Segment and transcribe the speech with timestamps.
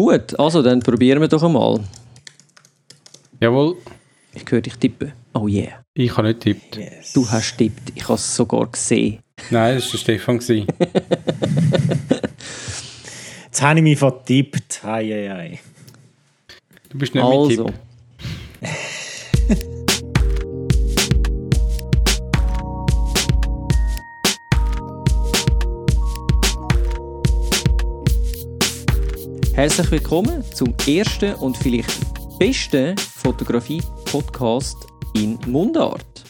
[0.00, 1.78] Gut, also dann probieren wir doch einmal.
[3.38, 3.76] Jawohl,
[4.32, 5.12] Ich höre dich tippen.
[5.34, 5.84] Oh yeah.
[5.92, 6.76] ich habe nicht tippt.
[6.78, 7.12] Yes.
[7.12, 7.92] Du hast tippt.
[7.94, 9.18] Ich habe es sogar gesehen.
[9.50, 10.38] Nein, das war der Stefan.
[10.38, 10.66] gewesen.
[13.44, 14.80] Jetzt habe ich mich vertippt.
[14.84, 15.60] Hei, hei, hei.
[16.88, 17.74] Du bist nicht Also, mit Tipp.
[29.60, 32.00] Herzlich willkommen zum ersten und vielleicht
[32.38, 36.24] besten Fotografie-Podcast in Mundart.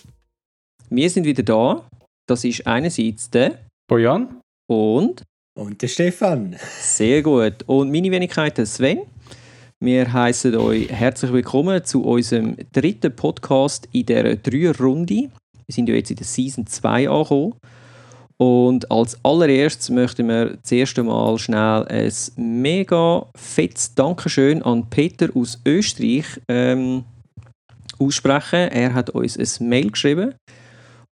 [0.89, 1.89] Wir sind wieder da.
[2.29, 4.41] Das ist einerseits der Bojan?
[4.69, 5.23] und
[5.57, 6.57] Und der Stefan.
[6.81, 7.63] Sehr gut.
[7.67, 9.03] Und meine Wenigkeit der Sven.
[9.79, 15.15] Wir heißen euch herzlich willkommen zu unserem dritten Podcast in dieser Dreier-Runde.
[15.15, 15.31] Wir
[15.73, 17.55] sind ja jetzt in der Season 2 angekommen.
[18.41, 25.61] Und als allererstes möchten wir zuerst einmal schnell ein mega fettes Dankeschön an Peter aus
[25.67, 27.05] Österreich ähm,
[27.99, 28.71] aussprechen.
[28.71, 30.35] Er hat uns ein Mail geschrieben.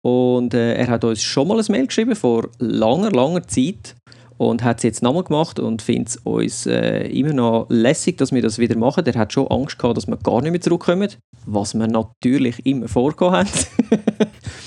[0.03, 3.95] Und äh, er hat uns schon mal ein Mail geschrieben vor langer, langer Zeit
[4.37, 8.33] und hat es jetzt nochmal gemacht und findet es uns äh, immer noch lässig, dass
[8.33, 9.03] wir das wieder machen.
[9.03, 11.09] Er hat schon Angst gehabt, dass wir gar nicht mehr zurückkommen,
[11.47, 14.01] was wir natürlich immer vorgehabt haben.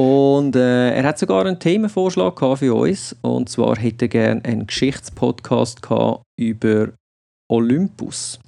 [0.00, 4.44] und äh, er hat sogar einen Themenvorschlag gehabt für uns und zwar hätte er gerne
[4.44, 6.92] einen Geschichtspodcast gehabt über
[7.50, 8.38] Olympus.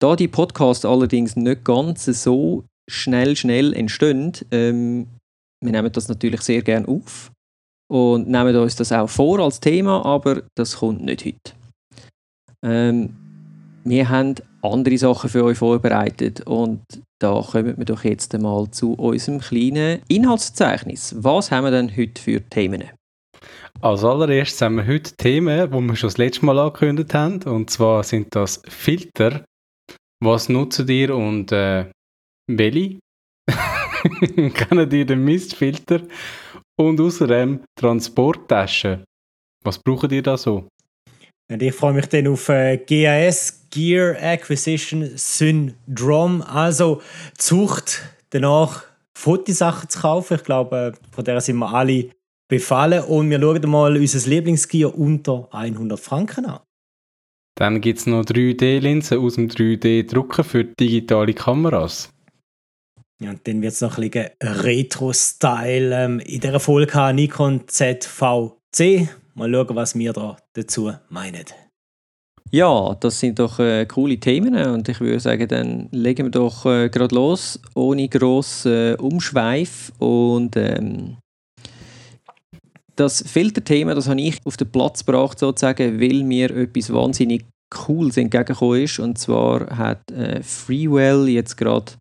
[0.00, 5.08] Da die Podcasts allerdings nicht ganz so schnell, schnell entstehen, ähm,
[5.62, 7.32] wir nehmen das natürlich sehr gerne auf
[7.90, 11.52] und nehmen uns das auch vor als Thema, aber das kommt nicht heute.
[12.64, 13.16] Ähm,
[13.84, 16.82] wir haben andere Sachen für euch vorbereitet und
[17.20, 21.14] da kommen wir doch jetzt einmal zu unserem kleinen Inhaltsverzeichnis.
[21.18, 22.84] Was haben wir denn heute für Themen?
[23.80, 27.42] Als allererstes haben wir heute Themen, die wir schon das letzte Mal angekündigt haben.
[27.44, 29.44] Und zwar sind das Filter.
[30.20, 31.90] Was nutzt ihr und äh,
[32.50, 32.98] welche?
[34.54, 36.02] Kennen ihr den Mistfilter?
[36.76, 39.04] Und außerdem Transporttaschen.
[39.64, 40.68] Was braucht ihr da so?
[41.50, 46.46] Und ich freue mich dann auf äh, GAS, Gear Acquisition Syndrome.
[46.46, 47.00] Also
[47.38, 48.84] die Sucht danach,
[49.16, 50.34] Fotosachen zu kaufen.
[50.34, 52.10] Ich glaube, äh, von der sind wir alle
[52.48, 53.02] befallen.
[53.04, 56.60] Und wir schauen mal unser Lieblingsgear unter 100 Franken an.
[57.56, 62.10] Dann gibt es noch 3D-Linsen aus dem 3D-Drucker für digitale Kameras.
[63.20, 65.92] Ja, und dann wird es noch ein bisschen Retro-Style.
[65.92, 69.08] Ähm, in dieser Folge Nikon ZVC.
[69.38, 71.44] Mal schauen, was wir da dazu meinen.
[72.50, 76.64] Ja, das sind doch äh, coole Themen und ich würde sagen, dann legen wir doch
[76.64, 79.92] äh, gerade los, ohne grossen äh, Umschweif.
[79.98, 81.18] Und ähm,
[82.96, 88.16] das Filterthema, das habe ich auf den Platz gebracht, sozusagen, weil mir etwas wahnsinnig Cooles
[88.16, 88.98] entgegengekommen ist.
[88.98, 91.92] Und zwar hat äh, Freewell jetzt gerade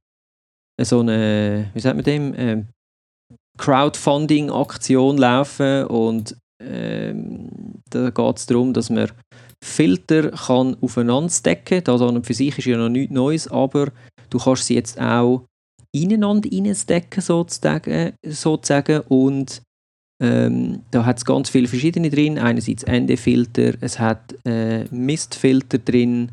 [0.81, 2.67] so eine, wie sagt man dem, ähm,
[3.57, 7.49] Crowdfunding-Aktion laufen und ähm,
[7.89, 9.11] da geht es darum, dass man
[9.63, 11.83] Filter kann aufeinander stacken.
[11.83, 13.91] Das an und für sich ist ja noch nichts Neues, aber
[14.29, 15.45] du kannst sie jetzt auch
[15.91, 19.61] ineinander reinstacken sozusagen, sozusagen und
[20.21, 22.39] ähm, da hat es ganz viele verschiedene drin.
[22.39, 26.31] Einerseits ND-Filter, es hat äh, Mistfilter drin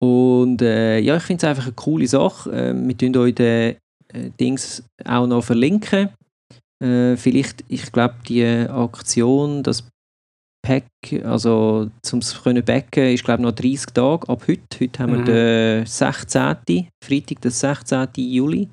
[0.00, 2.50] und äh, ja, ich finde es einfach eine coole Sache.
[2.50, 3.76] Äh, wir tun euch den
[4.12, 6.10] äh, Dings auch noch verlinken.
[6.84, 9.88] Äh, vielleicht, ich glaube, die Aktion, das
[10.64, 10.84] Pack,
[11.24, 14.62] also zum können backen, ist glaube noch 30 Tage ab heute.
[14.80, 15.24] Heute haben wir Mhm.
[15.24, 16.88] den 16.
[17.04, 18.08] Freitag, den 16.
[18.16, 18.68] Juli.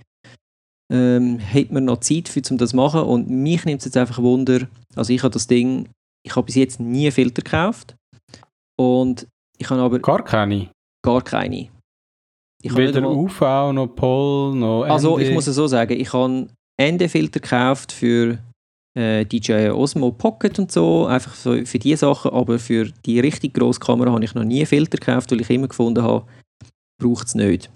[0.92, 3.98] Ähm, hat man noch Zeit für um das zu machen und mich nimmt es jetzt
[3.98, 5.90] einfach Wunder, also ich habe das Ding,
[6.24, 7.96] ich habe bis jetzt nie Filter gekauft
[8.80, 9.28] und
[9.58, 10.70] ich habe aber Gar keine.
[11.04, 11.70] gar keine.
[12.62, 15.34] Ich Weder einmal- UV, noch Pol, noch also ich ND.
[15.34, 16.48] muss es so sagen, ich habe
[16.82, 18.38] ND-Filter gekauft für
[18.98, 23.54] äh, DJI Osmo Pocket und so, einfach so für diese Sachen, aber für die richtig
[23.54, 26.26] grosse Kamera habe ich noch nie Filter gekauft, weil ich immer gefunden habe,
[27.02, 27.70] braucht es nicht.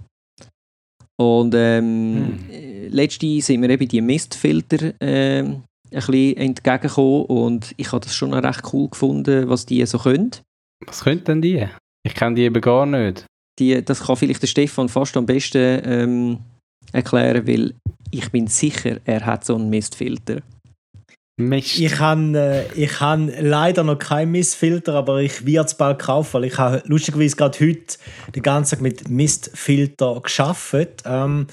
[1.18, 2.50] Und ähm, Hm.
[2.50, 8.16] äh, letztens sind mir eben die Mistfilter ähm, ein bisschen entgegengekommen und ich habe das
[8.16, 10.32] schon recht cool gefunden, was die so können.
[10.86, 11.68] Was können denn die?
[12.06, 13.26] Ich kenne die eben gar nicht.
[13.60, 16.38] die, das kann vielleicht der Stefan fast am besten ähm,
[16.94, 17.74] erklären, weil
[18.12, 20.42] ich bin sicher, er hat so einen Mistfilter.
[21.40, 21.80] Mist.
[21.80, 22.38] Ich habe
[22.76, 26.58] äh, ich han leider noch keinen Mistfilter, aber ich werde es bald kaufen, weil ich
[26.58, 27.98] habe lustigerweise gerade heute
[28.36, 31.04] den ganzen Tag mit Mistfilter geschafft.
[31.06, 31.48] Ähm,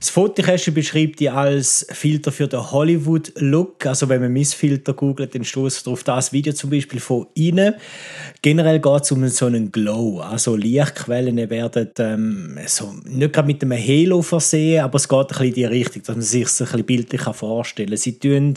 [0.00, 3.84] das Fotokästchen beschreibt die als Filter für den Hollywood-Look.
[3.84, 7.74] Also wenn man Missfilter googelt, dann stoßt auf das Video zum Beispiel von innen.
[8.40, 10.20] Generell geht es um so einen Glow.
[10.20, 15.26] Also Lichtquellen werden ähm, so, nicht gerade mit einem Halo versehen, aber es geht ein
[15.26, 17.98] bisschen in die Richtung, dass man sich das ein bisschen bildlich vorstellen kann.
[17.98, 18.54] Sie tun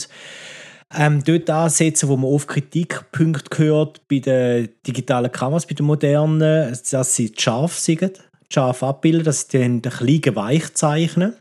[0.97, 6.73] ähm, dort ansetzen, wo man oft Kritikpunkte hört bei den digitalen Kameras, bei den modernen,
[6.89, 11.33] dass sie scharf sind scharf abbilden, dass sie dann ein weich zeichnen.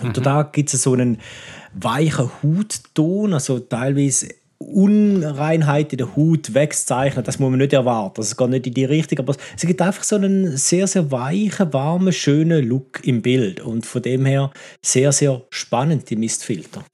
[0.00, 0.22] Und mhm.
[0.22, 1.18] da gibt es so einen
[1.74, 4.28] weichen Hautton, also teilweise
[4.62, 8.20] Unreinheit in der Haut wegzeichnen, das muss man nicht erwarten.
[8.20, 11.10] Also es geht nicht in die Richtung, aber es gibt einfach so einen sehr, sehr
[11.10, 14.50] weichen, warmen, schönen Look im Bild und von dem her
[14.80, 16.84] sehr, sehr spannend, die Mistfilter.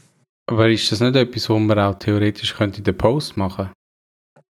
[0.47, 3.78] Aber ist das nicht etwas, was man auch theoretisch könnte in den Post machen könnte?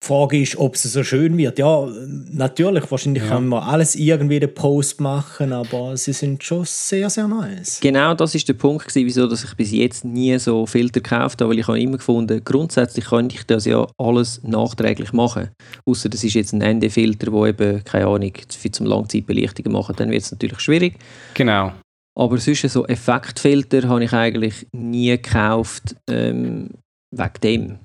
[0.01, 1.59] Die Frage ist, ob es so schön wird.
[1.59, 1.85] Ja,
[2.31, 3.29] natürlich, wahrscheinlich ja.
[3.29, 7.79] kann man alles irgendwie in den Post machen, aber sie sind schon sehr, sehr nice.
[7.81, 11.41] Genau, das ist der Punkt, gewesen, wieso dass ich bis jetzt nie so Filter gekauft
[11.41, 15.49] habe, weil ich habe immer gefunden, grundsätzlich könnte ich das ja alles nachträglich machen.
[15.85, 20.11] Außer das ist jetzt ein ND-Filter, der eben, keine Ahnung, für zum Langzeitbelichtungen macht, dann
[20.11, 20.95] wird es natürlich schwierig.
[21.33, 21.73] Genau.
[22.17, 26.69] Aber sonst so Effektfilter habe ich eigentlich nie gekauft, ähm,
[27.15, 27.79] wegen dem.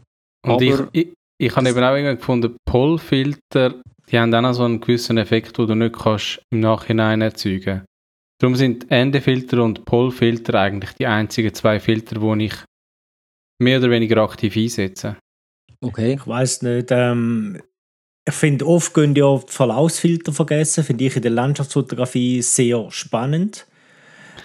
[0.44, 1.08] Und aber, ich, ich
[1.38, 5.58] ich habe eben auch irgendwie gefunden, Polfilter, die haben auch noch so einen gewissen Effekt,
[5.58, 7.84] den du nicht kannst im Nachhinein erzeugen
[8.40, 12.54] Darum sind Endefilter und Polfilter eigentlich die einzigen zwei Filter, die ich
[13.58, 15.16] mehr oder weniger aktiv einsetze.
[15.80, 16.14] Okay.
[16.14, 16.88] Ich weiß nicht.
[16.90, 17.62] Ähm,
[18.26, 20.84] ich finde, oft gehen ja die Verlaufsfilter vergessen.
[20.84, 23.66] Finde ich in der Landschaftsfotografie sehr spannend.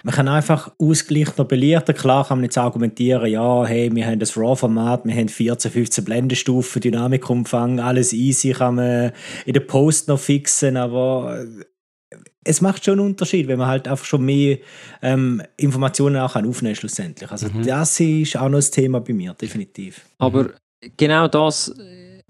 [0.02, 1.94] Man kann einfach ausgleichen belichten.
[1.94, 6.04] Klar kann man jetzt argumentieren, ja, hey, wir haben das RAW-Format, wir haben 14, 15
[6.04, 9.12] Blendenstufen, Dynamikumfang, alles easy, kann man
[9.44, 13.86] in der Post noch fixen, aber äh, es macht schon einen Unterschied, wenn man halt
[13.86, 14.58] einfach schon mehr
[15.02, 17.30] ähm, Informationen auch aufnehmen schlussendlich.
[17.30, 17.64] Also mhm.
[17.64, 20.06] das ist auch noch ein Thema bei mir, definitiv.
[20.18, 20.50] Aber
[20.96, 22.22] genau das äh,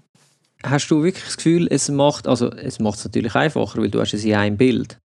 [0.63, 4.01] hast du wirklich das Gefühl, es macht, also es macht es natürlich einfacher, weil du
[4.01, 5.00] hast es in einem Bild.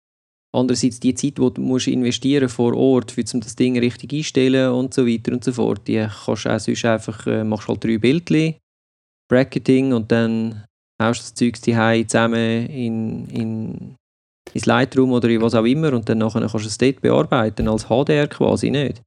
[0.56, 4.94] Andererseits die Zeit, die du musst investieren vor Ort, um das Ding richtig einstellen und
[4.94, 7.98] so weiter und so fort, die kannst du auch sonst einfach, äh, machst halt drei
[7.98, 8.54] Bildchen,
[9.30, 10.64] Bracketing und dann
[11.02, 13.94] haust das Zeug die zusammen in, in,
[14.54, 17.68] ins Lightroom oder in was auch immer und dann nachher kannst du es dort bearbeiten,
[17.68, 19.02] als HDR quasi, nicht?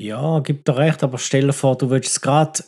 [0.00, 2.62] Ja, gibt dir recht, aber stell dir vor, du willst es gerade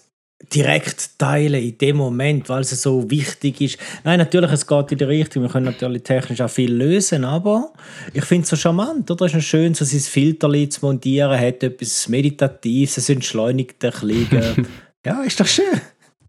[0.54, 3.78] direkt teilen in dem Moment, weil es so wichtig ist.
[4.04, 5.42] Nein, natürlich, es geht in die Richtung.
[5.42, 7.72] Wir können natürlich technisch auch viel lösen, aber
[8.12, 9.26] ich finde es so charmant, oder?
[9.26, 14.66] Es ist schön, so sein Filter zu montieren, hat etwas Meditatives, es entschleunigt ein bisschen.
[15.06, 15.80] ja, ist doch schön.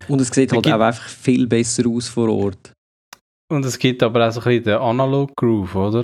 [0.08, 2.74] Und es sieht halt auch einfach viel besser aus vor Ort.
[3.50, 6.04] Und es gibt aber auch so ein bisschen den Analog-Groove, oder?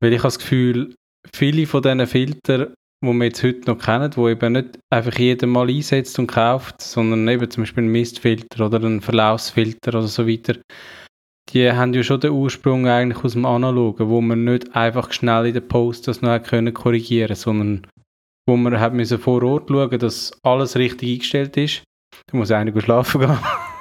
[0.00, 0.94] Weil ich habe das Gefühl,
[1.34, 5.46] viele von diesen Filtern wo wir jetzt heute noch kennen, wo eben nicht einfach jeder
[5.46, 10.26] mal einsetzt und kauft, sondern eben zum Beispiel ein Mistfilter oder ein Verlaufsfilter oder so
[10.26, 10.56] weiter,
[11.50, 15.46] die haben ja schon den Ursprung eigentlich aus dem Analogen, wo man nicht einfach schnell
[15.46, 17.86] in der Post das noch können korrigieren sondern
[18.46, 21.82] wo man hat müssen vor Ort schauen, dass alles richtig eingestellt ist.
[22.26, 23.38] Da muss einer schlafen gehen.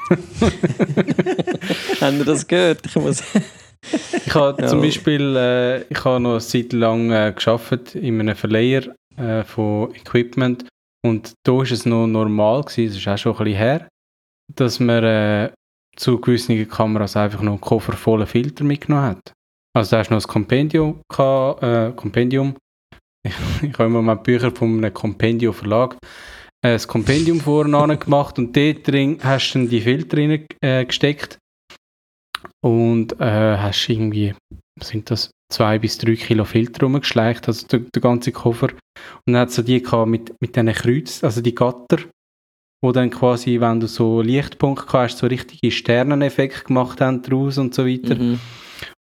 [2.02, 2.86] Haben ihr das gehört?
[2.86, 3.24] Ich muss
[4.26, 4.68] ich habe ja.
[4.68, 9.44] zum Beispiel äh, ich habe noch eine Zeit lang äh, geschafft in einem Verleiher äh,
[9.44, 10.68] von Equipment.
[11.06, 13.88] Und da war es noch normal, gewesen, das ist auch schon ein bisschen her,
[14.56, 15.52] dass man äh,
[15.96, 19.34] zu gewissen Kameras einfach noch einen Koffer voller Filter mitgenommen hat.
[19.76, 22.56] Also da hast du noch ein Kompendium, gehabt, äh, Kompendium.
[23.24, 25.98] ich habe immer mal Bücher von einem Kompendium Verlag
[26.62, 30.86] äh, das Kompendium vorne gemacht und dort drin hast du dann die Filter rein, äh,
[30.86, 31.38] gesteckt
[32.62, 34.34] und äh, hast irgendwie,
[34.82, 38.70] sind das zwei bis drei Kilo Filter rumgeschleicht, also der ganze Koffer.
[39.26, 41.98] Und dann hat es die mit, mit diesen Kreuz, also die Gatter,
[42.84, 47.74] wo dann quasi, wenn du so Lichtpunkte hast, so richtige Sterneneffekte gemacht haben daraus und
[47.74, 48.16] so weiter.
[48.16, 48.40] Mhm.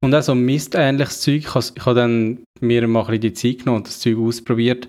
[0.02, 1.38] Und auch so mistähnliches Zeug.
[1.38, 4.18] Ich habe, ich habe dann mir mal ein bisschen die Zeit genommen und das Zeug
[4.18, 4.88] ausprobiert.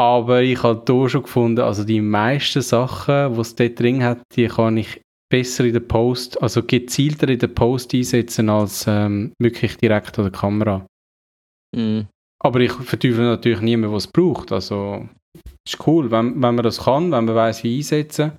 [0.00, 4.22] Aber ich habe hier schon gefunden, also die meisten Sachen, die es dort drin hat,
[4.34, 5.00] die kann ich
[5.30, 10.24] besser in der Post, also gezielter in der Post einsetzen als ähm, wirklich direkt an
[10.24, 10.86] der Kamera.
[11.74, 12.02] Mm.
[12.44, 14.50] Aber ich verteufle natürlich niemanden, der es braucht.
[14.52, 15.08] Also
[15.66, 18.32] ist cool, wenn, wenn man das kann, wenn man weiß, wie einsetzen.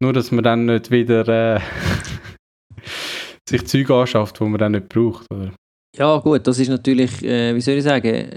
[0.00, 1.26] Nur, dass man dann nicht wieder
[1.56, 1.60] äh,
[3.48, 5.26] sich Zeug anschafft, wo man dann nicht braucht.
[5.32, 5.52] Oder?
[5.96, 8.28] Ja, gut, das ist natürlich, äh, wie soll ich sagen,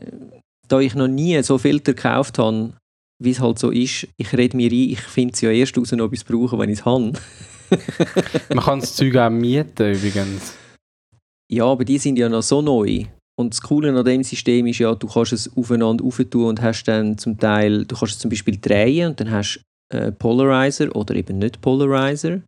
[0.67, 2.73] da ich noch nie so Filter gekauft habe,
[3.21, 5.91] wie es halt so ist, ich rede mir ein, ich finde es ja erst raus,
[5.91, 7.11] ob ich es brauche, wenn ich es habe.
[8.49, 10.55] Man kann das Zeug auch mieten übrigens.
[11.51, 13.05] Ja, aber die sind ja noch so neu.
[13.39, 16.83] Und das Coole an dem System ist ja, du kannst es aufeinander aufentun und hast
[16.83, 20.93] dann zum Teil, du kannst es zum Beispiel drehen und dann hast du äh, Polarizer
[20.93, 22.41] oder eben nicht Polarizer.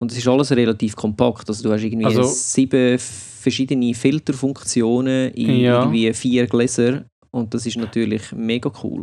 [0.00, 1.48] Und es ist alles relativ kompakt.
[1.48, 5.80] Also du hast irgendwie Also- sieben verschiedene Filterfunktionen in Ja.
[5.80, 9.02] irgendwie vier Gläser und das ist natürlich mega cool.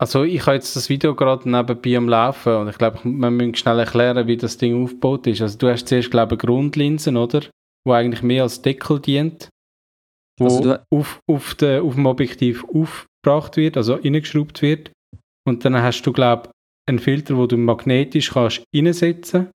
[0.00, 3.54] Also ich habe jetzt das Video gerade nebenbei am Laufen und ich glaube, wir müssen
[3.56, 5.42] schnell erklären, wie das Ding aufgebaut ist.
[5.42, 7.42] Also du hast zuerst, glaube ich, Grundlinsen, oder?
[7.84, 9.48] Wo eigentlich mehr als Deckel dient.
[10.42, 14.90] Wo Also du- auf, auf, de, auf dem Objektiv aufgebracht wird, also reingeschraubt wird.
[15.48, 16.52] Und dann hast du, glaube ich,
[16.90, 19.48] einen Filter, wo du magnetisch kannst reinsetzen.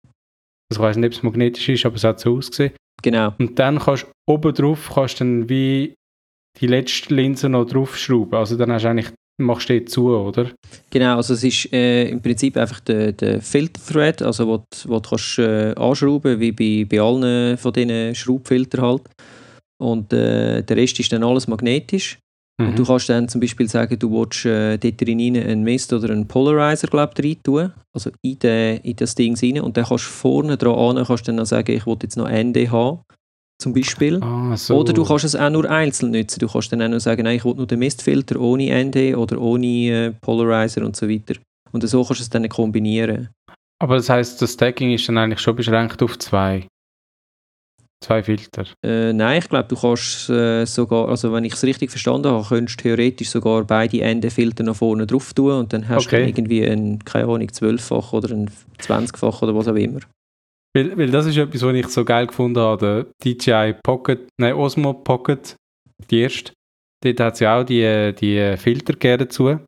[0.71, 2.73] Also ich weiß nicht, ob es magnetisch ist, aber es hat so ausgesehen.
[3.03, 3.35] Genau.
[3.39, 5.95] Und dann kannst du oben drauf kannst dann wie
[6.61, 8.35] die letzte Linse noch draufschrauben.
[8.39, 10.51] Also dann hast du eigentlich, machst du die zu, oder?
[10.91, 14.99] Genau, also es ist äh, im Prinzip einfach der, der Filter-Thread, also wo, du- wo
[14.99, 19.03] du kannst, äh, anschrauben wie bei, bei allen von diesen Schraubfiltern halt.
[19.79, 22.19] Und äh, der Rest ist dann alles magnetisch.
[22.61, 22.69] Mhm.
[22.69, 26.11] Und du kannst dann zum Beispiel sagen, du willst äh, dort rein einen Mist oder
[26.11, 29.61] einen Polarizer glaub, rein tun, also in, den, in das Ding rein.
[29.61, 32.71] Und dann kannst du vorne dran an, kannst dann sagen, ich will jetzt noch ND
[32.71, 33.03] haben,
[33.61, 34.23] zum Beispiel.
[34.23, 34.79] Ah, so.
[34.79, 36.41] Oder du kannst es auch nur einzeln nutzen.
[36.41, 39.39] Du kannst dann auch noch sagen, nein, ich will nur den Mistfilter ohne ND oder
[39.41, 41.35] ohne äh, Polarizer und so weiter.
[41.73, 43.29] Und so kannst du es dann kombinieren.
[43.79, 46.67] Aber das heisst, das Stacking ist dann eigentlich schon beschränkt auf zwei.
[48.05, 48.65] Zwei Filter.
[48.85, 52.47] Äh, nein, ich glaube, du kannst äh, sogar, also wenn ich es richtig verstanden habe,
[52.47, 56.23] könntest du theoretisch sogar beide ND-Filter nach vorne drauf tun und dann hast Okay.
[56.23, 58.51] du irgendwie ein, keine Ahnung, 12-fach oder ein
[58.81, 60.01] 20-fach oder was auch immer.
[60.77, 63.07] Weil, weil das ist etwas, was ich so geil gefunden habe.
[63.25, 65.57] Der DJI Pocket, nein, Osmo Pocket,
[66.11, 66.53] die erste.
[67.03, 69.59] Dort hat es ja auch die, die Filter dazu.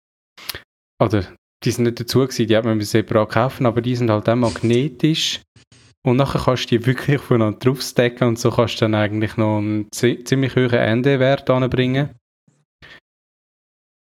[1.03, 1.25] Oder
[1.65, 4.35] die sind nicht dazu gewesen, die hat man separat kaufen, aber die sind halt auch
[4.37, 5.41] magnetisch.
[6.09, 9.59] Und nachher kannst du die wirklich voneinander draufstacken und so kannst du dann eigentlich noch
[9.59, 12.11] einen zi- ziemlich hohen ND-Wert anbringen.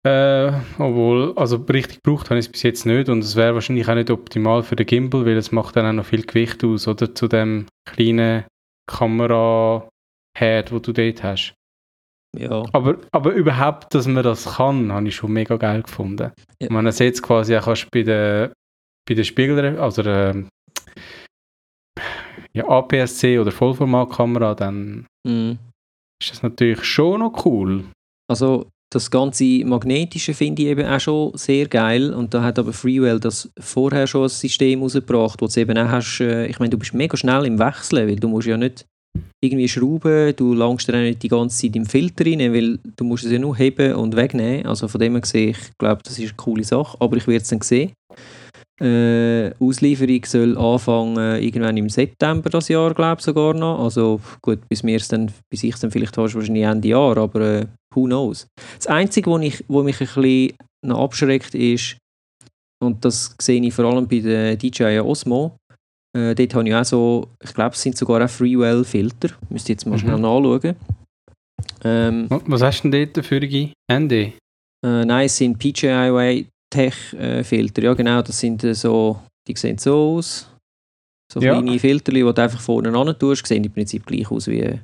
[0.06, 3.88] Äh, obwohl, also richtig gebraucht habe ich es bis jetzt nicht und es wäre wahrscheinlich
[3.88, 6.86] auch nicht optimal für den Gimbal, weil es macht dann auch noch viel Gewicht aus,
[6.86, 7.12] oder?
[7.12, 8.44] Zu dem kleinen
[8.88, 11.54] Kamera-Herd, wo du dort hast.
[12.38, 16.30] Ja, Aber, aber überhaupt, dass man das kann, habe ich schon mega geil gefunden.
[16.62, 16.70] Ja.
[16.70, 18.52] Man sieht es quasi auch bei der,
[19.08, 20.44] bei der Spiegel, also der,
[22.56, 25.58] ja, APS-C oder Vollformatkamera, dann mhm.
[26.20, 27.84] ist das natürlich schon noch cool.
[28.28, 32.72] Also das ganze Magnetische finde ich eben auch schon sehr geil und da hat aber
[32.72, 36.70] Freewell das vorher schon ein System rausgebracht, wo du eben auch hast, äh, ich meine,
[36.70, 38.86] du bist mega schnell im Wechseln, weil du musst ja nicht
[39.42, 43.24] irgendwie schrauben, du langst dann nicht die ganze Zeit im Filter rein, weil du musst
[43.24, 46.28] es ja nur heben und wegnehmen, also von dem her gesehen, ich glaube, das ist
[46.28, 47.92] eine coole Sache, aber ich werde es dann sehen.
[48.80, 53.82] Äh, Auslieferung soll anfangen irgendwann im September das Jahr, glaube ich sogar noch.
[53.82, 57.16] Also gut, bis mir dann, bis ich es dann vielleicht habe, ist wahrscheinlich Ende Jahr,
[57.16, 58.46] aber äh, who knows.
[58.76, 60.52] Das Einzige, was ich, wo mich ein bisschen
[60.84, 61.96] noch abschreckt, ist,
[62.84, 65.56] und das sehe ich vor allem bei der DJI Osmo,
[66.14, 69.30] äh, dort habe ich auch so, ich glaube, es sind sogar auch Freewell-Filter.
[69.48, 70.00] Müsst ihr jetzt mal Mhm.
[70.00, 70.76] schnell nachschauen.
[71.84, 74.12] Ähm, Was hast du denn dort für ND?
[74.12, 74.32] äh,
[74.82, 77.82] nein, es sind PJI Tech-Filter.
[77.82, 79.18] Ja, genau, das sind äh, so,
[79.48, 80.48] die sehen so aus.
[81.32, 81.60] So Ja.
[81.60, 84.78] kleine Filter, die du einfach vorne ran tust, sehen im Prinzip gleich aus wie,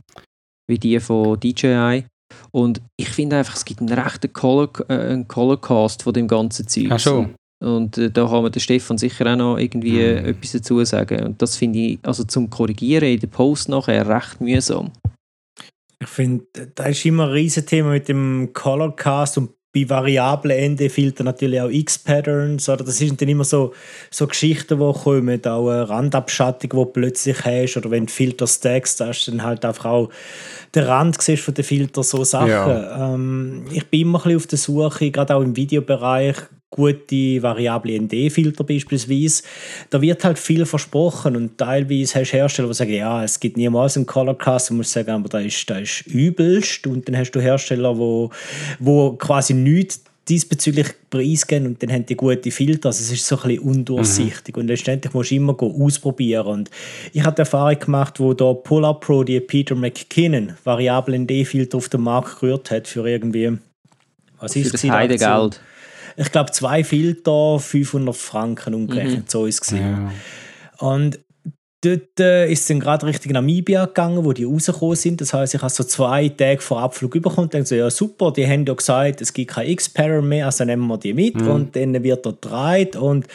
[0.68, 2.04] wie die von DJI.
[2.50, 6.66] Und ich finde einfach, es gibt einen rechten Color, äh, einen Colorcast von dem ganzen
[6.66, 6.88] Zeug.
[6.90, 7.34] Ach schon.
[7.62, 10.28] Und äh, da kann man der Stefan sicher auch noch irgendwie äh, Mhm.
[10.30, 11.22] etwas dazu sagen.
[11.24, 14.90] Und das finde ich, also zum Korrigieren in der Post nachher recht mühsam.
[16.02, 16.44] Ich finde,
[16.74, 22.68] da ist immer ein Riesenthema mit dem Colorcast und bei variablen ND-Filtern natürlich auch X-Patterns.
[22.68, 23.72] Oder das sind dann immer so,
[24.10, 27.76] so Geschichten, die kommen, auch eine Randabschattung, die du plötzlich hast.
[27.78, 30.10] Oder wenn du Filter stackst, hast du dann halt einfach auch
[30.74, 32.50] den Rand siehst von den Filtern, so Sachen.
[32.50, 33.14] Ja.
[33.14, 36.36] Ähm, ich bin immer ein bisschen auf der Suche, gerade auch im Videobereich,
[36.72, 39.44] gute variable ND-Filter beispielsweise.
[39.90, 43.56] Da wird halt viel versprochen und teilweise hast du Hersteller, die sagen, ja, es gibt
[43.56, 46.86] niemals einen Colorcast, und musst sagen, aber da ist, da ist übelst.
[46.86, 48.30] Und dann hast du Hersteller, wo,
[48.80, 52.88] wo quasi nichts diesbezüglich preisgeben und dann haben die gute Filter.
[52.88, 56.46] Also es ist so ein bisschen undurchsichtig und letztendlich musst du immer ausprobieren.
[56.46, 56.70] Und
[57.12, 61.88] ich habe die Erfahrung gemacht, wo da Polar Pro, die Peter McKinnon, variable ND-Filter auf
[61.88, 63.58] den Markt gerührt hat für irgendwie,
[64.38, 64.84] was Für ist das?
[64.84, 65.60] Heidegeld.
[66.16, 69.70] Ich glaube, zwei Filter, 500 Franken umgerechnet, so ist es.
[69.70, 70.12] Ja.
[70.78, 71.18] Und
[71.82, 75.20] dort äh, ist es dann gerade Richtung Namibia gegangen, wo die rausgekommen sind.
[75.20, 78.32] Das heißt, ich habe so zwei Tage vor Abflug bekommen und denke so, ja super,
[78.32, 81.48] die haben ja gesagt, es gibt kein X-Pattern mehr, also nehmen wir die mit mhm.
[81.48, 83.26] und dann wird er gedreht und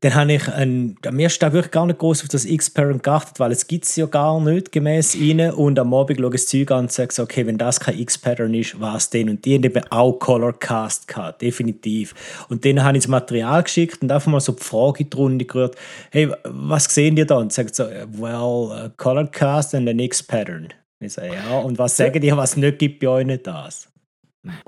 [0.00, 3.40] dann habe ich ein, am ersten Tag wirklich gar nicht groß auf das X-Parent geachtet,
[3.40, 5.52] weil es gibt es ja gar nicht gemäß ihnen.
[5.52, 8.54] Und am Abend schaue ich das Zeug an und sage, okay, wenn das kein X-Pattern
[8.54, 9.28] ist, was denn?
[9.28, 12.14] Und die haben eben auch Colorcast gehabt, definitiv.
[12.48, 15.16] Und dann habe ich das Material geschickt und einfach mal so die Frage in die
[15.16, 15.74] Runde gerührt,
[16.12, 17.38] hey, was sehen die da?
[17.38, 20.68] Und sagt so, well, Colorcast and an X-Pattern.
[21.00, 23.87] Ich sage, ja, und was sagen die, was nicht gibt bei euch nicht das?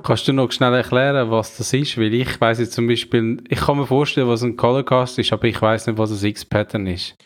[0.02, 1.98] Kannst du noch schnell erklären, was das ist?
[1.98, 5.44] Weil ich weiß jetzt zum Beispiel, ich kann mir vorstellen, was ein Colorcast ist, aber
[5.44, 7.16] ich weiß nicht, was ein X-Pattern ist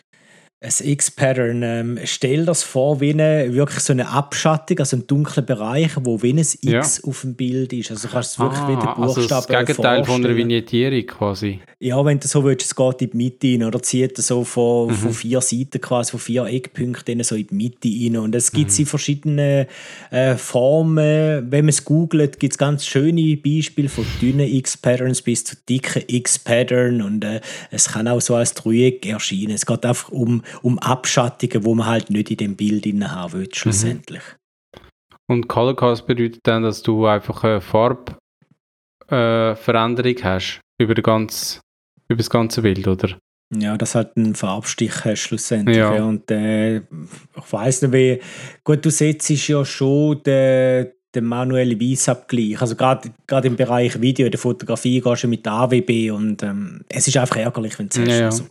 [0.65, 1.63] ein X-Pattern.
[1.63, 6.21] Ähm, stell das vor wie eine, wirklich so eine Abschattung, also ein dunkler Bereich, wo
[6.21, 6.81] wie ein X ja.
[6.81, 7.91] auf dem Bild ist.
[7.91, 10.05] Also kannst du es wirklich ah, wie den Buchstaben also das Gegenteil vorstellen.
[10.05, 11.61] von einer Vignettierung quasi.
[11.85, 14.87] Ja, wenn du so willst, es geht in die Mitte rein oder zieht so von,
[14.87, 14.93] mhm.
[14.93, 18.17] von vier Seiten quasi, von vier Eckpunkten so in die Mitte rein.
[18.23, 18.77] Und es gibt mhm.
[18.79, 19.67] in verschiedenen
[20.09, 21.51] äh, Formen.
[21.51, 26.01] Wenn man es googelt, gibt es ganz schöne Beispiele von dünnen X-Patterns bis zu dicken
[26.07, 29.51] X-Pattern und äh, es kann auch so als Dreieck erscheinen.
[29.51, 33.47] Es geht einfach um um Abschattungen, wo man halt nicht in dem Bild haben will,
[33.51, 34.23] schlussendlich.
[34.23, 34.79] Mhm.
[35.27, 41.61] Und Colorcast bedeutet dann, dass du einfach eine Farbveränderung äh, hast über, ganz,
[42.07, 43.17] über das ganze Bild, oder?
[43.53, 45.77] Ja, das halt einen Farbstich hast schlussendlich.
[45.77, 46.03] Ja.
[46.03, 48.19] Und äh, ich weiß nicht, wie
[48.63, 52.59] gut du setzt ja schon den, den manuellen Weißabgleich.
[52.59, 57.17] Also gerade im Bereich Video, der Fotografie gehst du mit AWB und ähm, es ist
[57.17, 58.19] einfach ärgerlich, wenn du es hast.
[58.19, 58.43] Ja, also,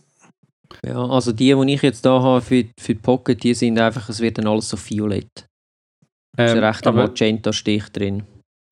[0.85, 4.07] ja, also die, die ich jetzt da habe für, für die Pocket, die sind einfach,
[4.09, 5.45] es wird dann alles so violett.
[6.37, 8.23] Ähm, ist recht ein Magenta-Stich drin.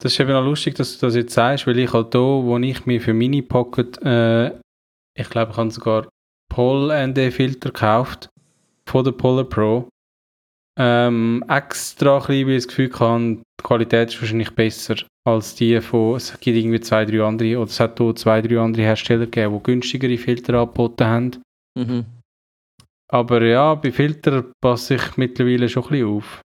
[0.02, 2.58] Das ist eben auch lustig, dass du das jetzt sagst, weil ich halt da, wo
[2.58, 4.52] ich mir für Mini Pocket, äh,
[5.18, 6.08] ich glaube, ich habe sogar
[6.50, 8.30] Pol-ND-Filter gekauft
[8.88, 9.90] von der Polar Pro.
[10.80, 15.56] Ähm, extra ein bisschen, weil ich das Gefühl habe, die Qualität ist wahrscheinlich besser als
[15.56, 18.84] die von, es gibt irgendwie zwei, drei andere, oder es hat hier zwei, drei andere
[18.84, 21.44] Hersteller gegeben, die günstigere Filter angeboten haben.
[21.78, 22.06] Mhm.
[23.12, 26.42] Aber ja, bei Filtern passe ich mittlerweile schon ein bisschen auf.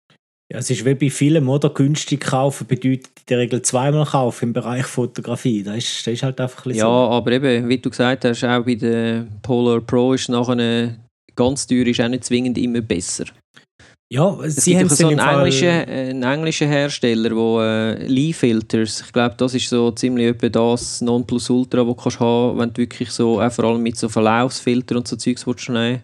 [0.51, 1.69] Ja, es ist wie bei Filmen, oder?
[1.69, 5.63] Günstig kaufen bedeutet in der Regel zweimal kaufen im Bereich Fotografie.
[5.63, 7.13] Das ist, das ist halt einfach ein bisschen Ja, so.
[7.15, 10.99] aber eben, wie du gesagt hast, auch bei der Polar Pro ist nachher eine
[11.35, 13.25] ganz teuer ist auch nicht zwingend immer besser.
[14.13, 19.11] Ja, es sie haben so einen englischen, einen englischen Hersteller, der äh, Lee Filters, ich
[19.11, 23.09] glaube, das ist so ziemlich etwa das Nonplusultra, was du kannst haben, wenn du wirklich
[23.09, 26.03] so, äh, vor allem mit so Verlaufsfiltern und so Zeugs willst nehmen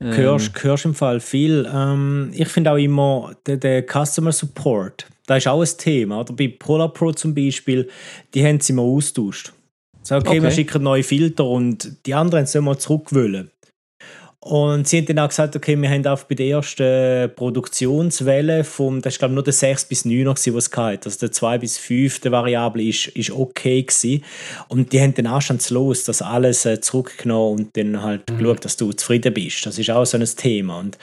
[0.00, 0.16] ähm.
[0.16, 1.68] Hörst, hörst im Fall viel.
[1.72, 6.20] Ähm, ich finde auch immer der, der Customer Support, da ist auch ein Thema.
[6.20, 7.88] Oder bei Polar Pro zum Beispiel,
[8.34, 9.52] die haben sie immer austauscht.
[10.02, 13.50] So, okay, okay, wir schicken neue Filter und die anderen sollen mal zurück wollen.
[14.42, 19.02] Und sie haben dann auch gesagt, okay, wir haben auch bei der ersten Produktionswelle vom,
[19.02, 21.06] das ist glaube ich nur der 6 bis 9 er was es hatte.
[21.08, 24.24] Also der 2 bis 5 der Variable ist, ist okay gewesen.
[24.68, 28.38] Und die haben dann anstandslos das alles äh, zurückgenommen und dann halt mhm.
[28.38, 29.66] geschaut, dass du zufrieden bist.
[29.66, 30.78] Das ist auch so ein Thema.
[30.78, 30.96] Und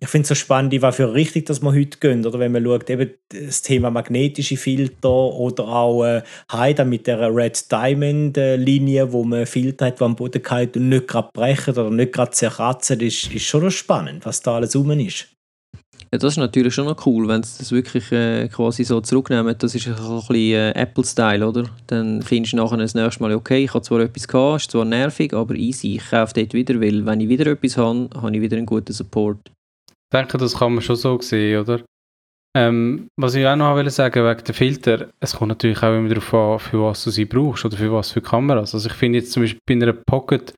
[0.00, 2.52] ich finde es so spannend, ich war für richtig, dass wir heute gehen, oder wenn
[2.52, 8.38] man schaut, eben das Thema magnetische Filter oder auch äh, Haida mit der Red Diamond
[8.38, 11.90] äh, Linie, wo man Filter hat, die am Boden geht und nicht gerade brechen oder
[11.90, 15.28] nicht gerade zerraten Katzen ist, ist schon noch spannend, was da alles rum ist.
[16.12, 19.54] Ja, das ist natürlich schon noch cool, wenn sie das wirklich äh, quasi so zurücknehmen.
[19.58, 21.64] Das ist ein bisschen äh, Apple-Style, oder?
[21.88, 24.84] Dann findest du nachher das nächste Mal, okay, ich habe zwar etwas gehabt, ist zwar
[24.84, 28.40] nervig, aber easy, ich kaufe dort wieder, weil wenn ich wieder etwas habe, habe ich
[28.40, 29.40] wieder einen guten Support.
[29.50, 31.82] Ich denke, das kann man schon so sehen, oder?
[32.56, 36.08] Ähm, was ich auch noch will sagen wegen der Filter, es kommt natürlich auch immer
[36.08, 38.74] darauf an, für was du sie brauchst oder für was für Kameras.
[38.74, 40.54] Also ich finde jetzt zum Beispiel bei einer Pocket,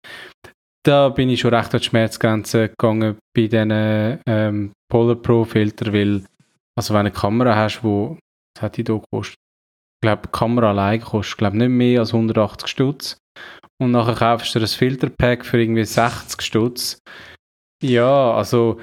[0.82, 3.70] da bin ich schon recht an die Schmerzgrenze gegangen bei diesen
[4.26, 6.24] ähm, Polar Pro Filter, weil
[6.76, 8.18] also wenn du eine Kamera hast, wo
[8.56, 9.36] was hat die da gekostet?
[10.02, 13.18] Ich glaube, die Kamera allein kostet glaube nicht mehr als 180 Stutz
[13.80, 16.98] und nachher kaufst du ein Filterpack für irgendwie 60 Stutz.
[17.82, 18.78] Ja, also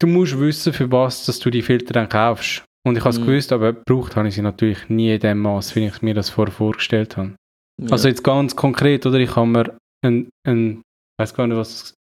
[0.00, 2.64] du musst wissen, für was dass du die Filter dann kaufst.
[2.84, 3.26] Und ich habe es mhm.
[3.26, 6.30] gewusst, aber gebraucht habe ich sie natürlich nie in dem Maß, wie ich mir das
[6.30, 7.36] vorher vorgestellt habe.
[7.80, 7.90] Ja.
[7.90, 9.18] Also jetzt ganz konkret, oder?
[9.18, 10.82] Ich habe mir ein, ein
[11.22, 11.94] weiß gar nicht, was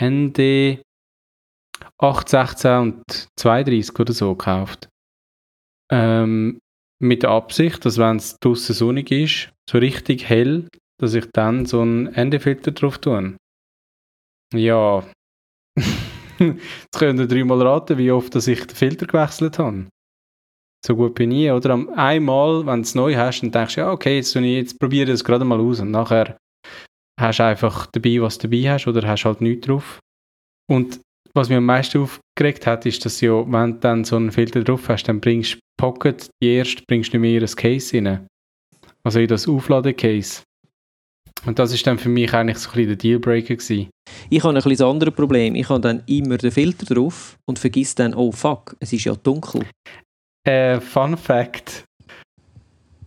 [0.00, 0.80] ND
[1.98, 4.88] 816 und 32 oder so gekauft.
[5.90, 6.60] Ähm,
[7.02, 10.68] mit der Absicht, dass wenn es draußen sonnig ist, so richtig hell,
[11.00, 13.36] dass ich dann so einen ND-Filter drauf tue.
[14.54, 15.04] Ja.
[16.38, 19.88] Jetzt könnt ihr dreimal raten, wie oft dass ich den Filter gewechselt habe.
[20.86, 21.74] So gut bin ich, oder?
[21.96, 25.10] Einmal, wenn du es neu hast, dann denkst du, ja, okay, jetzt, jetzt probiere ich
[25.10, 26.38] das gerade mal aus und nachher
[27.20, 29.98] hast du einfach dabei, was du dabei hast oder hast halt nichts drauf.
[30.68, 31.00] Und
[31.34, 34.64] was mich am meisten aufgeregt hat, ist, dass ja, wenn du dann so einen Filter
[34.64, 37.96] drauf hast, dann bringst du Pocket, die erste bringst du nicht mehr in das Case
[37.96, 38.26] rein.
[39.02, 40.42] Also in das Aufladecase.
[41.46, 43.88] Und das ist dann für mich eigentlich so ein bisschen der Dealbreaker gewesen.
[44.28, 45.54] Ich habe ein bisschen das andere Problem.
[45.54, 49.14] Ich habe dann immer den Filter drauf und vergiss dann, oh fuck, es ist ja
[49.14, 49.64] dunkel.
[50.46, 51.84] Äh, Fun Fact.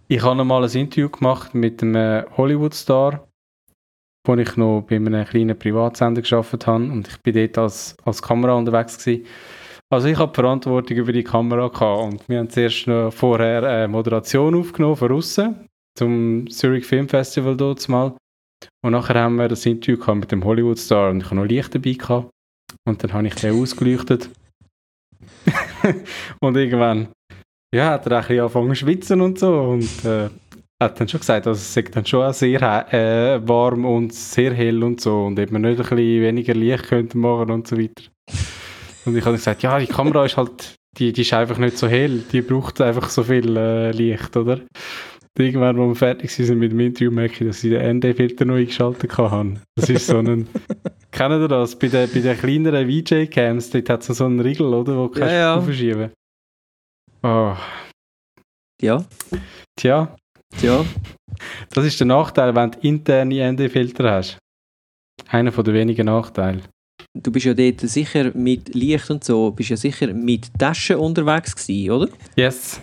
[0.08, 3.28] Ich habe mal ein Interview gemacht mit einem Hollywood-Star,
[4.26, 8.22] wo ich noch bei einem kleinen Privatsender geschafft habe und ich bin dort als, als
[8.22, 9.26] Kamera unterwegs gewesen.
[9.90, 13.64] Also ich habe die Verantwortung über die Kamera gehabt und wir haben zuerst noch vorher
[13.64, 18.16] eine Moderation aufgenommen von außen zum Zurich Film Festival dort mal.
[18.84, 21.76] Und nachher haben wir das Interview mit dem Hollywood Star und ich habe noch Licht
[21.76, 22.30] dabei gehabt.
[22.88, 24.30] Und dann habe ich den ausgeleuchtet.
[26.42, 27.10] Und irgendwann
[27.74, 30.30] ja, hat er ein bisschen angefangen zu schwitzen und so und äh,
[30.82, 32.62] hat dann schon gesagt, also es ist dann schon auch sehr
[32.94, 37.18] äh, warm und sehr hell und so und man nicht ein bisschen weniger Licht könnte
[37.18, 38.04] machen und so weiter.
[39.06, 41.88] Und ich habe gesagt, ja, die Kamera ist halt, die, die ist einfach nicht so
[41.88, 44.62] hell, die braucht einfach so viel äh, Licht, oder?
[45.36, 48.46] Und irgendwann, als wir fertig sind mit dem Interview, merke ich, dass ich den ND-Filter
[48.46, 49.56] neu eingeschaltet habe.
[49.76, 50.48] Das ist so ein,
[51.12, 51.78] kennen ihr das?
[51.78, 55.20] Bei den, bei den kleineren VJ-Cams, dort hat es so einen Riegel, oder, wo du
[55.20, 55.62] Ja, ja.
[55.62, 56.12] verschieben
[57.24, 57.56] Oh,
[58.82, 59.04] Ja,
[59.76, 60.16] tja,
[60.62, 60.86] ja.
[61.72, 64.38] das ist der Nachteil, wenn du interne ND-Filter hast.
[65.28, 66.62] Einer von den wenigen Nachteilen.
[67.16, 71.56] Du bist ja dort sicher mit Licht und so, bist ja sicher mit Taschen unterwegs
[71.56, 72.10] gewesen, oder?
[72.36, 72.82] Yes.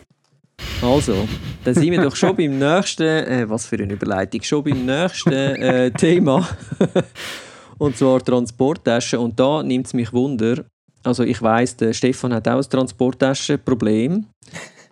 [0.83, 1.29] Also,
[1.65, 5.33] dann sind wir doch schon beim nächsten, äh, was für eine Überleitung, schon beim nächsten
[5.33, 6.49] äh, Thema.
[7.79, 9.19] und zwar Transporttaschen.
[9.19, 10.65] Und da nimmt es mich Wunder.
[11.03, 14.27] Also ich weiß, der Stefan hat auch ein Transporttaschenproblem.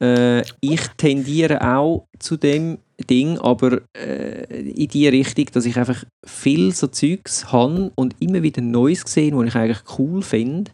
[0.01, 2.79] Äh, ich tendiere auch zu dem
[3.11, 8.43] Ding, aber äh, in die Richtung, dass ich einfach viel so Zeugs habe und immer
[8.43, 10.71] wieder Neues gesehen, was ich eigentlich cool finde.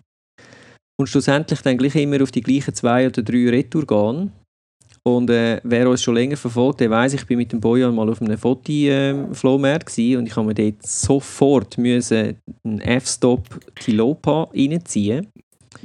[0.98, 4.32] Und schlussendlich dann gleich immer auf die gleichen zwei oder drei Retour gehen.
[5.06, 8.08] Und äh, wer uns schon länger verfolgt, der weiß, ich bin mit dem Bojan mal
[8.08, 15.26] auf einem Foti-Flohmarkt ähm, und ich habe mir dort sofort müssen einen F-Stop Tilopa reinziehen.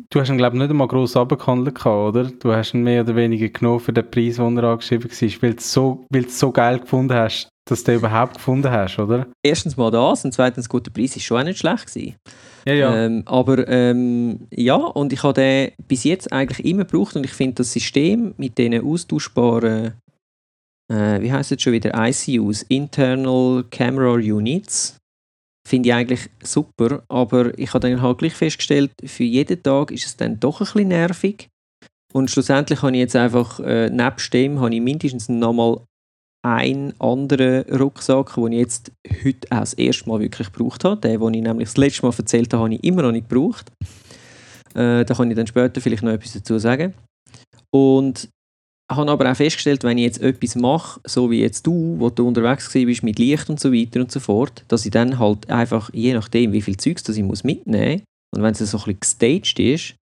[0.10, 2.26] Du hast ihn, glaube ich, nicht einmal gross abgehandelt, oder?
[2.26, 5.52] Du hast ihn mehr oder weniger genommen für den Preis, den er angeschrieben war, weil
[5.52, 9.28] du es so, so geil gefunden hast, dass du den überhaupt gefunden hast, oder?
[9.46, 11.88] Erstens mal das und zweitens, gut, der Preis war schon auch nicht schlecht.
[11.88, 12.16] Gewesen.
[12.66, 13.06] Ja, ja.
[13.06, 17.32] Ähm, aber ähm, ja, und ich habe den bis jetzt eigentlich immer gebraucht und ich
[17.32, 19.94] finde das System mit diesen austauschbaren,
[20.92, 24.99] äh, wie heißt es schon wieder, ICUs, Internal Camera Units,
[25.70, 30.06] finde ich eigentlich super, aber ich habe dann halt gleich festgestellt, für jeden Tag ist
[30.08, 31.48] es dann doch ein bisschen nervig.
[32.12, 35.82] Und schlussendlich habe ich jetzt einfach, äh, nebst dem, habe ich mindestens nochmal
[36.44, 38.92] einen anderen Rucksack, den ich jetzt
[39.24, 41.00] heute auch das erste Mal wirklich gebraucht habe.
[41.02, 43.72] Den, den ich nämlich das letzte Mal erzählt habe, habe ich immer noch nicht gebraucht.
[44.74, 46.96] Äh, da kann ich dann später vielleicht noch etwas dazu sagen.
[47.72, 48.28] Und
[48.89, 52.28] habe aber auch festgestellt, wenn ich jetzt etwas mache, so wie jetzt du, wo du
[52.28, 55.89] unterwegs bist mit Licht und so weiter und so fort, dass ich dann halt einfach,
[55.93, 58.02] je nachdem, wie viel Zeugs das ich muss mitnehmen
[58.36, 59.95] und wenn es so ein bisschen gestaged ist,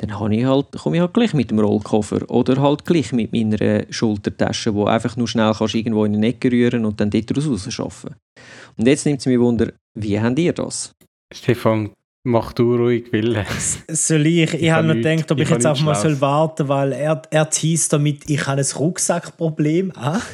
[0.00, 3.32] dann habe ich halt, komme ich halt gleich mit dem Rollkoffer oder halt gleich mit
[3.32, 7.36] meiner Schultertasche, wo einfach nur schnell kannst irgendwo in eine Ecke rühren und dann dort
[7.36, 8.14] raus arbeiten.
[8.76, 10.92] Und jetzt nimmt es mich Wunder, wie habt ihr das?
[11.34, 11.90] Stefan,
[12.28, 13.44] mach du ruhig Wille.
[13.88, 14.54] Soll ich?
[14.54, 16.02] Ich, Ich habe noch gedacht, ob ich ich, jetzt auch mal Schlaues.
[16.02, 19.92] soll warten weil er, er teast damit, ich habe ein Rucksackproblem.
[19.96, 20.20] Ah?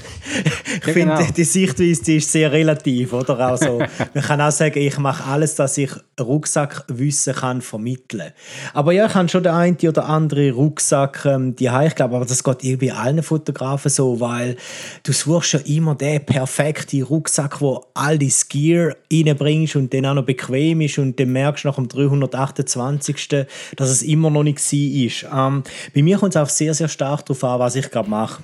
[0.77, 1.33] Ich Ja, finde, genau.
[1.37, 3.13] die Sichtweise die ist sehr relativ.
[3.13, 3.39] Oder?
[3.39, 8.33] Also, man kann auch sagen, ich mache alles, dass ich Rucksackwissen kann vermitteln
[8.73, 12.25] Aber ja, ich habe schon den einen oder andere Rucksack ähm, die ich glaube, aber
[12.25, 14.57] das geht irgendwie allen Fotografen so, weil
[15.03, 20.15] du suchst ja immer den perfekten Rucksack, wo all dein Gear reinbringst und dann auch
[20.15, 23.47] noch bequem ist und dann merkst du nach dem 328.
[23.77, 25.49] dass es immer noch nicht war.
[25.49, 25.63] Ähm,
[25.95, 28.43] bei mir kommt es auch sehr, sehr stark darauf an, was ich gerade mache.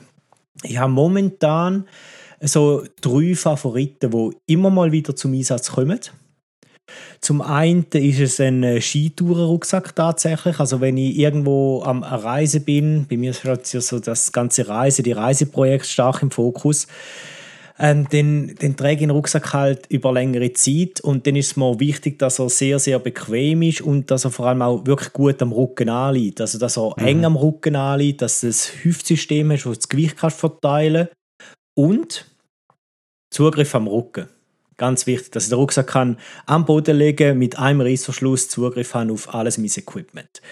[0.63, 1.87] Ich habe momentan
[2.41, 6.01] so drei Favoriten, die immer mal wieder zum Einsatz kommen.
[7.21, 10.59] Zum einen ist es ein äh, Skitourenrucksack tatsächlich.
[10.59, 14.67] Also wenn ich irgendwo am Reisen bin, bei mir ist jetzt ja so das ganze
[14.67, 16.87] Reise, die Reiseprojekte stark im Fokus,
[17.83, 21.57] ähm, dann, dann trage ich den Rucksack halt über längere Zeit und dann ist es
[21.57, 25.15] mir wichtig, dass er sehr, sehr bequem ist und dass er vor allem auch wirklich
[25.15, 26.43] gut am Rücken anliegt.
[26.43, 29.89] Also dass er eng am Rücken anliegt, dass du ein Hüftsystem hast, wo du das
[29.89, 31.09] Gewicht kannst verteilen
[31.75, 32.27] und
[33.33, 34.29] Zugriff am Rücken.
[34.77, 39.11] Ganz wichtig, dass ich den Rucksack kann am Boden legen mit einem Reissverschluss Zugriff haben
[39.11, 40.43] auf alles mein Equipment.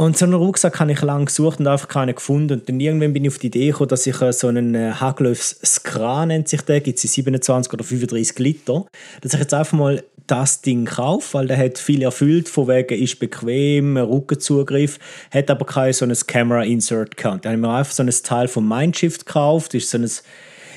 [0.00, 2.54] Und so einen Rucksack habe ich lange gesucht und einfach keinen gefunden.
[2.54, 4.92] Und dann irgendwann bin ich auf die Idee gekommen, dass ich äh, so einen äh,
[4.92, 8.86] Haglöfs Skra nennt sich der, gibt es in 27 oder 35 Liter,
[9.20, 12.98] dass ich jetzt einfach mal das Ding kaufe, weil der hat viel erfüllt, von wegen
[12.98, 14.98] ist bequem, Rückenzugriff,
[15.30, 17.44] hat aber kein so ein Camera Insert gehabt.
[17.44, 20.10] Da habe ich mir einfach so ein Teil von Mindshift gekauft, ist so ein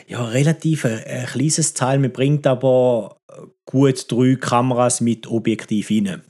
[0.05, 3.15] ja, relativ äh, ein kleines Teil, man bringt aber
[3.65, 6.23] gut drei Kameras mit Objektiv rein.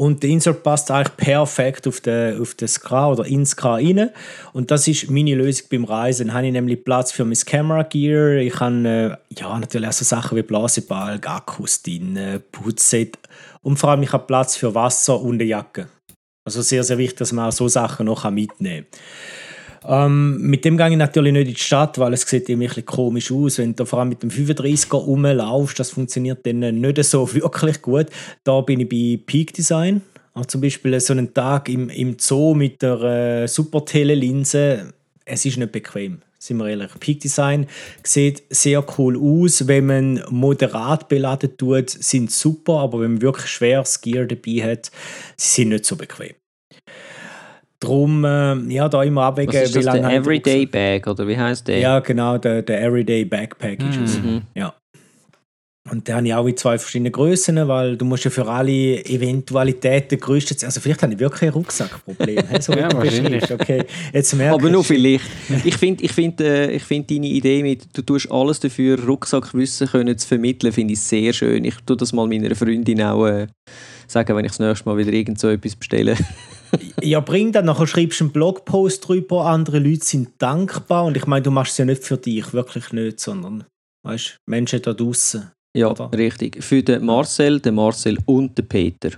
[0.00, 4.08] Und der Insert passt eigentlich perfekt auf den, auf den Skra oder ins Skra rein.
[4.54, 6.28] Und das ist meine Lösung beim Reisen.
[6.28, 8.36] Dann habe ich nämlich Platz für mein Camera Gear.
[8.36, 12.18] Ich habe äh, ja, natürlich auch so Sachen wie Blasebalg, Akkus drin,
[12.50, 13.18] Putzset.
[13.60, 15.88] Und vor allem ich habe Platz für Wasser und eine Jacke.
[16.46, 19.00] Also sehr, sehr wichtig, dass man auch so Sachen noch mitnehmen kann.
[19.86, 22.68] Ähm, mit dem gehe ich natürlich nicht in die Stadt, weil es sieht irgendwie ein
[22.68, 23.58] bisschen komisch aus.
[23.58, 28.06] Wenn du vor allem mit dem 35er rumlaufst, das funktioniert dann nicht so wirklich gut.
[28.44, 30.02] Da bin ich bei Peak Design.
[30.34, 34.92] Auch zum Beispiel so einen Tag im, im Zoo mit der äh, super Telelinse.
[35.24, 36.90] Es ist nicht bequem sind wir ehrlich.
[36.98, 37.66] Peak Design
[38.02, 39.68] sieht sehr cool aus.
[39.68, 44.90] Wenn man moderat beladen tut, sind super, aber wenn man wirklich schweres Gear dabei hat,
[45.36, 46.39] sie sind nicht so bequem.
[47.80, 51.66] Drum, äh, ja, da immer abwägen, Was ist das, der Everyday Bag, oder wie heißt
[51.66, 51.78] der?
[51.78, 54.18] Ja, genau, der, der Everyday Backpack ist es.
[54.18, 54.42] Mhm.
[54.54, 54.74] Ja.
[55.90, 59.04] Und da habe ich auch in zwei verschiedene Größen, weil du musst ja für alle
[59.04, 60.68] Eventualitäten gerüstet sein.
[60.68, 62.44] Also vielleicht habe ich wirklich ein Rucksackproblem.
[62.60, 63.50] so ja, wahrscheinlich.
[63.50, 65.24] Okay, jetzt Aber nur vielleicht.
[65.64, 69.88] Ich finde ich find, äh, ich find deine Idee mit, du tust alles dafür, Rucksackwissen
[69.88, 71.64] können zu vermitteln, finde ich sehr schön.
[71.64, 73.46] Ich tue das mal meiner Freundin auch äh,
[74.06, 76.14] sagen, wenn ich das nächste Mal wieder irgend so etwas bestelle.
[77.02, 81.26] Ja, bring dann, nachher schreibst du einen Blogpost drüber, andere Leute sind dankbar und ich
[81.26, 83.64] meine, du machst es ja nicht für dich, wirklich nicht, sondern,
[84.04, 85.50] weißt, Menschen da draußen.
[85.76, 86.10] Ja, oder?
[86.12, 86.62] richtig.
[86.62, 89.10] Für den Marcel, den Marcel und den Peter.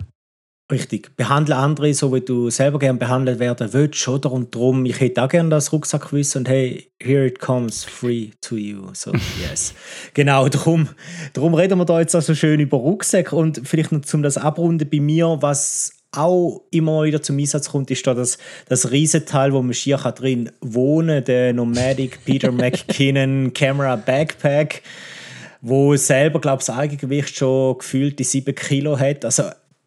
[0.70, 1.14] Richtig.
[1.16, 4.32] Behandle andere so, wie du selber gerne behandelt werden willst, oder?
[4.32, 8.56] Und darum, ich hätte auch gerne das Rucksackwissen und hey, here it comes, free to
[8.56, 8.88] you.
[8.94, 9.74] So, yes.
[10.14, 10.88] genau, darum,
[11.34, 14.38] darum reden wir da jetzt auch so schön über Rucksack und vielleicht noch zum das
[14.38, 19.52] abrunden bei mir, was auch immer wieder zum Einsatz kommt, ist da das, das Riesenteil,
[19.52, 24.82] wo man schier drin wohnen kann, der Nomadic Peter McKinnon Camera Backpack,
[25.62, 29.24] wo selber, glaube ich, das Eigengewicht schon gefühlt die 7 Kilo hat.
[29.24, 29.44] Also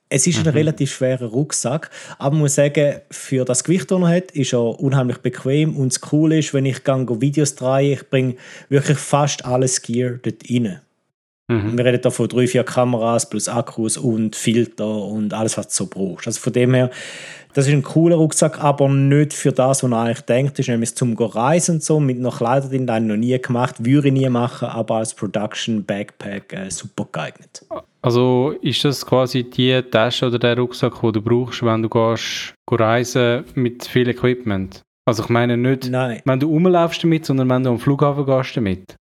[0.10, 0.58] es ist ein mhm.
[0.58, 4.80] relativ schwerer Rucksack, aber man muss sagen, für das Gewicht, das er hat, ist er
[4.80, 8.36] unheimlich bequem und das Coole ist, wenn ich Videos drehe, ich bringe
[8.70, 10.82] wirklich fast alles Gear dort rein.
[11.47, 11.77] Mhm.
[11.77, 15.73] Wir reden da von drei, vier Kameras plus Akkus und Filter und alles, was du
[15.73, 16.25] so brauchst.
[16.25, 16.89] Also von dem her,
[17.53, 20.53] das ist ein cooler Rucksack, aber nicht für das, was man eigentlich denkt.
[20.53, 23.86] Das ist nämlich zum Reisen und so, mit noch Kleider drin, das noch nie gemacht,
[23.86, 27.63] würde ich nie machen, aber als Production Backpack äh, super geeignet.
[28.01, 32.53] Also ist das quasi die Tasche oder der Rucksack, den du brauchst, wenn du gehst,
[32.67, 34.81] gehst reisen mit viel Equipment?
[35.08, 36.21] Also ich meine nicht, Nein.
[36.25, 38.95] wenn du rumlaufst damit, sondern wenn du am Flughafen gehst damit.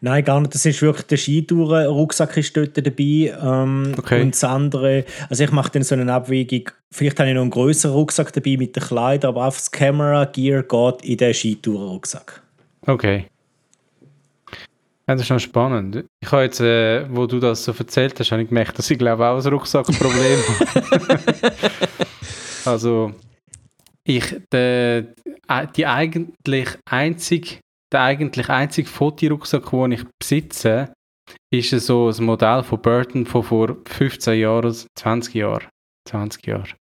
[0.00, 0.54] Nein, gar nicht.
[0.54, 3.34] Das ist wirklich der Skitouren-Rucksack ist dort dabei.
[3.40, 4.22] Ähm, okay.
[4.22, 7.50] Und das andere, also ich mache dann so eine Abwägung, vielleicht habe ich noch einen
[7.50, 12.42] größeren Rucksack dabei mit den Kleidern, aber auf das Camera Gear geht in den Skitouren-Rucksack.
[12.86, 13.26] Okay.
[15.08, 16.04] Ja, das ist noch spannend.
[16.20, 18.98] Ich habe jetzt, äh, wo du das so erzählt hast, habe ich gemerkt, dass ich
[18.98, 20.38] glaube auch ein Rucksackproblem
[20.74, 21.22] habe.
[22.64, 23.12] also,
[24.04, 25.06] ich, de,
[25.76, 27.56] die eigentlich einzige
[27.92, 30.92] der eigentlich einzige Fotorucksack, den ich besitze,
[31.52, 35.68] ist so ein Modell von Burton von vor 15 Jahren, 20 Jahren.
[36.08, 36.74] 20 Jahren.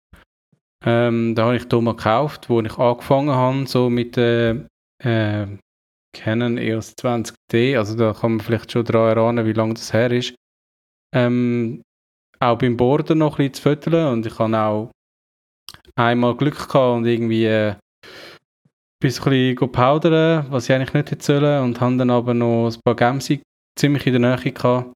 [0.86, 4.68] Ähm, da habe ich hier mal gekauft, wo ich angefangen habe, so mit der
[5.04, 5.48] äh,
[6.14, 7.78] Canon EOS 20D.
[7.78, 10.36] Also da kann man vielleicht schon daran erinnern, wie lange das her ist.
[11.14, 11.82] Ähm,
[12.40, 14.92] auch beim Boarden noch ein bisschen zu föteln und ich habe auch
[15.96, 17.76] einmal Glück gehabt und irgendwie äh,
[19.02, 22.96] bisschen powdern, was ich eigentlich nicht hätte sollen und haben dann aber noch ein paar
[22.96, 23.32] Games
[23.78, 24.94] ziemlich in der Nähe gehabt.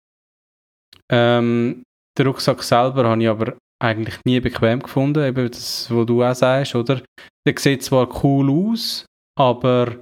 [1.11, 1.83] Ähm,
[2.17, 6.35] den Rucksack selber habe ich aber eigentlich nie bequem gefunden, eben das, was du auch
[6.35, 7.01] sagst, oder?
[7.45, 9.05] Der sieht zwar cool aus,
[9.37, 10.01] aber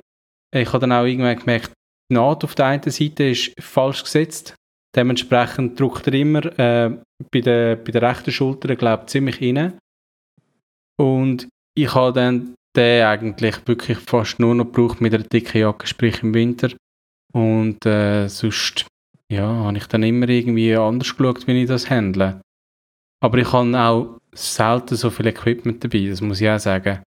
[0.53, 1.73] ich habe dann auch irgendwann gemerkt,
[2.11, 4.55] die Naht auf der einen Seite ist falsch gesetzt.
[4.95, 6.97] Dementsprechend drückt er immer äh,
[7.31, 9.77] bei, der, bei der rechten Schulter, glaube ziemlich rein.
[10.99, 15.87] Und ich habe dann den eigentlich wirklich fast nur noch braucht mit einer dicken Jacke,
[15.87, 16.69] sprich im Winter.
[17.33, 18.85] Und äh, sonst
[19.31, 22.41] ja, habe ich dann immer irgendwie anders geschaut, wie ich das handle.
[23.23, 27.03] Aber ich habe auch selten so viel Equipment dabei, das muss ich auch sagen.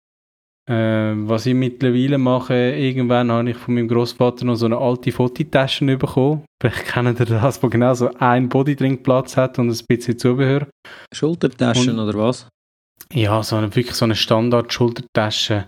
[0.69, 5.11] Äh, was ich mittlerweile mache, irgendwann habe ich von meinem Großvater noch so eine alte
[5.11, 6.45] Fototasche bekommen.
[6.61, 10.67] Vielleicht kennt ihr das, wo genau so ein Bodydrink Platz hat und ein bisschen Zubehör.
[11.13, 12.47] Schultertaschen und, oder was?
[13.11, 15.67] Ja, so eine, wirklich so eine Standard-Schultertasche.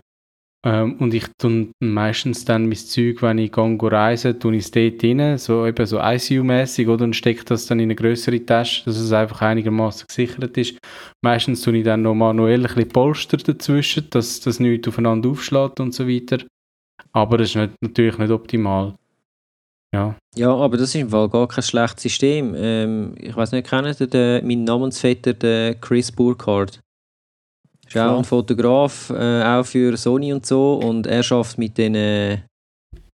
[0.66, 4.72] Ähm, und ich tue meistens dann mein Zeug, wenn ich gehe reisen, tue ich es
[4.72, 7.04] dort rein, so eben so ICU-mäßig, oder?
[7.04, 10.80] Und stecke das dann in eine größere Tasche, dass es einfach einigermaßen gesichert ist.
[11.24, 15.80] Meistens tue ich dann noch manuell ein bisschen Polster dazwischen, dass das nichts aufeinander aufschlägt
[15.80, 16.40] und so weiter.
[17.14, 18.96] Aber das ist nicht, natürlich nicht optimal.
[19.94, 20.16] Ja.
[20.36, 22.56] Ja, aber das ist im Fall gar kein schlechtes System.
[22.58, 26.82] Ähm, ich weiß nicht, ihr den, meinen Namensvetter, den Chris Burkhardt?
[27.88, 30.76] Ist auch ein Fotograf, äh, auch für Sony und so.
[30.76, 32.40] Und er schafft mit den äh,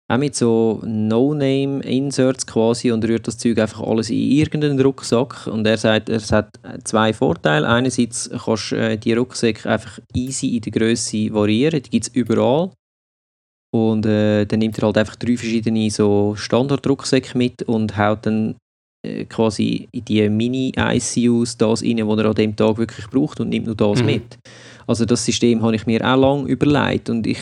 [0.10, 5.46] auch mit so No-Name-Inserts quasi und rührt das Zeug einfach alles in irgendeinen Rucksack.
[5.46, 6.50] Und er sagt, es hat
[6.84, 7.68] zwei Vorteile.
[7.68, 12.16] Einerseits kannst du äh, die Rucksäcke einfach easy in der Größe variieren, die gibt es
[12.16, 12.72] überall.
[13.72, 18.56] Und äh, dann nimmt er halt einfach drei verschiedene so Standard-Rucksäcke mit und haut dann
[19.30, 23.68] quasi in die Mini-ICUs das rein, was er an dem Tag wirklich braucht und nimmt
[23.68, 24.06] nur das mhm.
[24.06, 24.38] mit.
[24.88, 27.40] Also das System habe ich mir auch lange überlegt und ich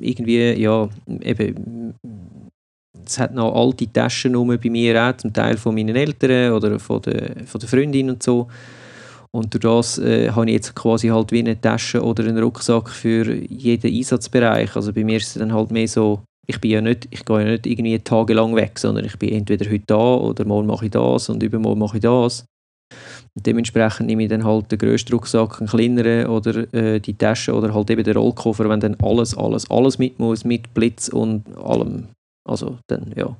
[0.00, 0.88] irgendwie, ja,
[1.22, 1.94] eben,
[3.06, 7.00] es hat noch alte Taschen bei mir auch, zum Teil von meinen Eltern oder von
[7.02, 8.48] der, von der Freundin und so.
[9.30, 12.88] Und durch das äh, habe ich jetzt quasi halt wie eine Tasche oder einen Rucksack
[12.88, 14.74] für jeden Einsatzbereich.
[14.74, 17.40] Also bei mir ist es dann halt mehr so, ich bin ja nicht, ich gehe
[17.40, 20.90] ja nicht irgendwie tagelang weg, sondern ich bin entweder heute da oder morgen mache ich
[20.90, 22.46] das und übermorgen mache ich das.
[23.36, 27.54] Und dementsprechend nehme ich dann halt den grössten Rucksack, einen kleineren oder äh, die Tasche
[27.54, 31.44] oder halt eben den Rollkoffer, wenn dann alles, alles, alles mit muss, mit Blitz und
[31.58, 32.08] allem.
[32.48, 33.36] Also dann, ja.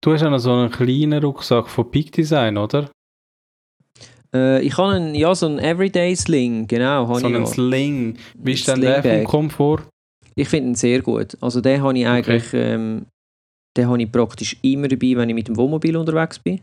[0.00, 2.90] Du hast ja noch so einen kleinen Rucksack von Peak Design, oder?
[4.34, 7.14] Äh, ich habe einen, ja, so einen Everyday Sling, genau.
[7.18, 8.18] So einen Sling.
[8.34, 9.82] Wie ist denn der vom Komfort?
[10.38, 11.36] Ich finde ihn sehr gut.
[11.40, 12.74] Also den habe ich eigentlich, okay.
[12.74, 13.06] ähm,
[13.76, 16.60] den habe ich praktisch immer dabei, wenn ich mit dem Wohnmobil unterwegs bin.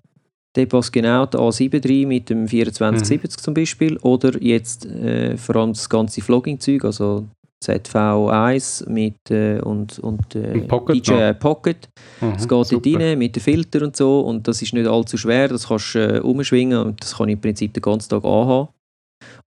[0.56, 3.44] Der passt genau die A7 rein mit dem 2470 mhm.
[3.44, 3.98] zum Beispiel.
[3.98, 7.26] Oder jetzt äh, vor allem das ganze Vlogging-Zeug, also
[7.62, 11.90] ZV1 mit, äh, und, und äh, Pocket DJI Pocket.
[12.22, 12.90] Mhm, das geht super.
[12.90, 15.96] dort rein mit den Filtern und so und das ist nicht allzu schwer, das kannst
[15.96, 18.70] du äh, umschwingen und das kann ich im Prinzip den ganzen Tag anhaben.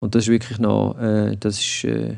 [0.01, 2.17] Und das ist wirklich noch, äh, das ist äh,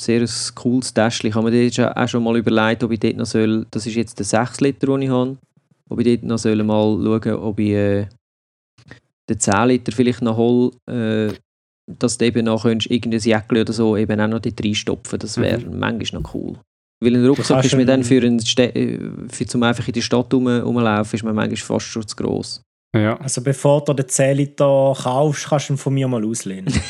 [0.00, 1.28] sehr ein cooles Täschchen.
[1.28, 3.94] Ich habe mir dort auch schon mal überlegt, ob ich dort noch soll, das ist
[3.94, 5.36] jetzt der 6 Liter, den ich habe,
[5.88, 8.06] ob ich dort noch soll mal schauen ob ich äh,
[9.28, 11.32] den 10 Liter vielleicht noch hole, äh,
[11.86, 15.38] dass du eben noch könntest, irgendein Jäckchen oder so eben auch noch dort reinstopfen Das
[15.38, 15.78] wäre mhm.
[15.78, 16.58] manchmal noch cool.
[17.02, 20.32] Weil ein Rucksack ist mir dann für, ein äh, für zum einfach in die Stadt
[20.32, 22.62] rum, rumlaufen, ist mir manchmal fast schon zu gross.
[22.94, 23.18] Ja.
[23.18, 26.72] Also bevor du den 10 Liter kaufst, kannst du ihn von mir mal auslehnen.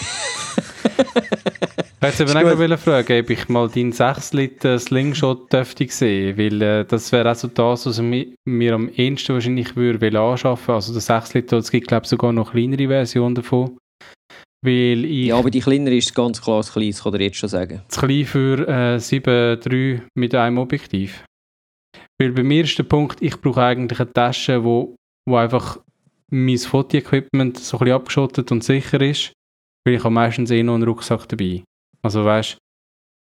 [2.05, 6.61] Ich wollte aber auch fragen, ob ich mal deinen 6 Liter Slingshot dürfte sehen, weil
[6.61, 10.75] äh, das wäre auch so das, was ich mir am ehesten wahrscheinlich würde anschaffen.
[10.75, 13.79] Also der 6 Liter, es gibt glaube ich sogar noch kleinere Version davon.
[14.65, 17.37] Weil ich ja, aber die kleinere ist ganz klar das klein, das kann ich jetzt
[17.37, 17.83] schon sagen.
[17.87, 21.25] Das klein für äh, 7,3 mit einem Objektiv.
[22.21, 24.97] Weil bei mir ist der Punkt, ich brauche eigentlich eine Tasche, wo,
[25.29, 25.79] wo einfach
[26.31, 29.33] mein Fotoequipment so ein bisschen abgeschottet und sicher ist,
[29.87, 31.63] weil ich habe meistens eh noch einen Rucksack dabei.
[32.05, 32.59] Also weißt,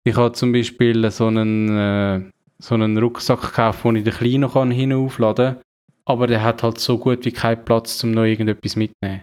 [0.05, 4.51] ich habe zum Beispiel so einen, äh, so einen Rucksack gekauft, wo ich den kleinen
[4.51, 5.63] kann hinaufladen kann,
[6.07, 9.23] aber der hat halt so gut wie keinen Platz, um noch irgendetwas mitzunehmen.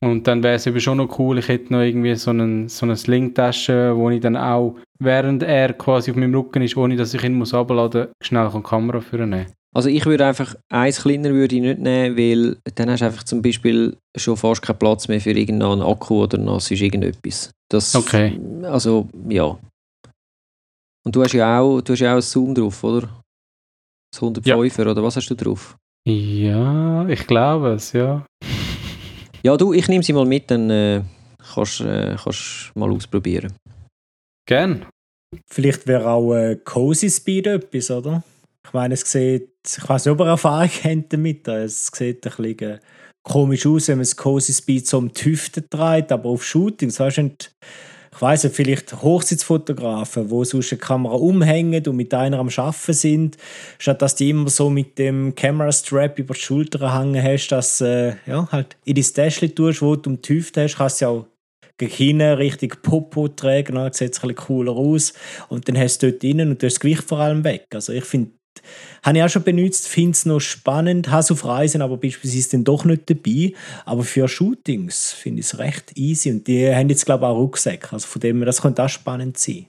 [0.00, 2.86] Und dann wäre es eben schon noch cool, ich hätte noch irgendwie so, einen, so
[2.86, 7.14] eine Sling-Tasche, wo ich dann auch, während er quasi auf meinem Rücken ist, ohne dass
[7.14, 11.30] ich ihn muss abladen muss, schnell die Kamera führen Also ich würde einfach eins kleiner
[11.30, 15.08] würde ich nicht nehmen, weil dann hast du einfach zum Beispiel schon fast keinen Platz
[15.08, 17.50] mehr für irgendeinen Akku oder noch sonst irgendetwas.
[17.70, 18.40] Das, okay.
[18.62, 19.58] Also, ja.
[21.04, 23.22] Und du hast ja auch, du hast ja auch ein Zoom drauf, oder?
[24.12, 24.90] Das 105er, ja.
[24.90, 25.76] oder was hast du drauf?
[26.06, 28.24] Ja, ich glaube es, ja.
[29.44, 31.02] Ja, du, ich nehme sie mal mit, dann äh,
[31.54, 33.54] kannst du äh, kannst mal ausprobieren.
[34.48, 34.84] Gern.
[35.46, 38.24] Vielleicht wäre auch äh, Cozy Speed etwas, oder?
[38.66, 42.32] Ich meine, es sieht, ich weiß nicht, ob ihr Erfahrung habt damit, es sieht ein
[42.36, 42.78] bisschen äh,
[43.28, 46.98] komisch aus, wenn man das Cozy Speed so um die Hüfte trägt, aber auf Shootings,
[46.98, 47.30] weißt du,
[48.10, 52.92] ich weiss nicht, vielleicht Hochzeitsfotografen, wo sonst eine Kamera umhängen und mit einer am Arbeiten
[52.92, 53.36] sind,
[53.78, 57.80] statt dass die immer so mit dem Camera Strap über die Schulter hängen hast, dass
[57.80, 61.04] äh, ja, halt in die Täschchen tust, wo du um die Hüfte hast, kannst du
[61.04, 61.26] ja auch
[61.76, 65.12] gegen richtig Popo tragen, dann sieht es ein cooler aus
[65.48, 67.66] und dann hast du dort innen und du hast das Gewicht vor allem weg.
[67.72, 68.32] Also ich finde,
[69.02, 72.50] habe ich auch schon benutzt, finde es noch spannend, habe es auf Reisen, aber beispielsweise
[72.52, 73.52] dann doch nicht dabei.
[73.84, 77.36] Aber für Shootings finde ich es recht easy und die haben jetzt glaube ich auch
[77.36, 79.66] Rucksäcke, also von dem her, das könnte auch spannend sein.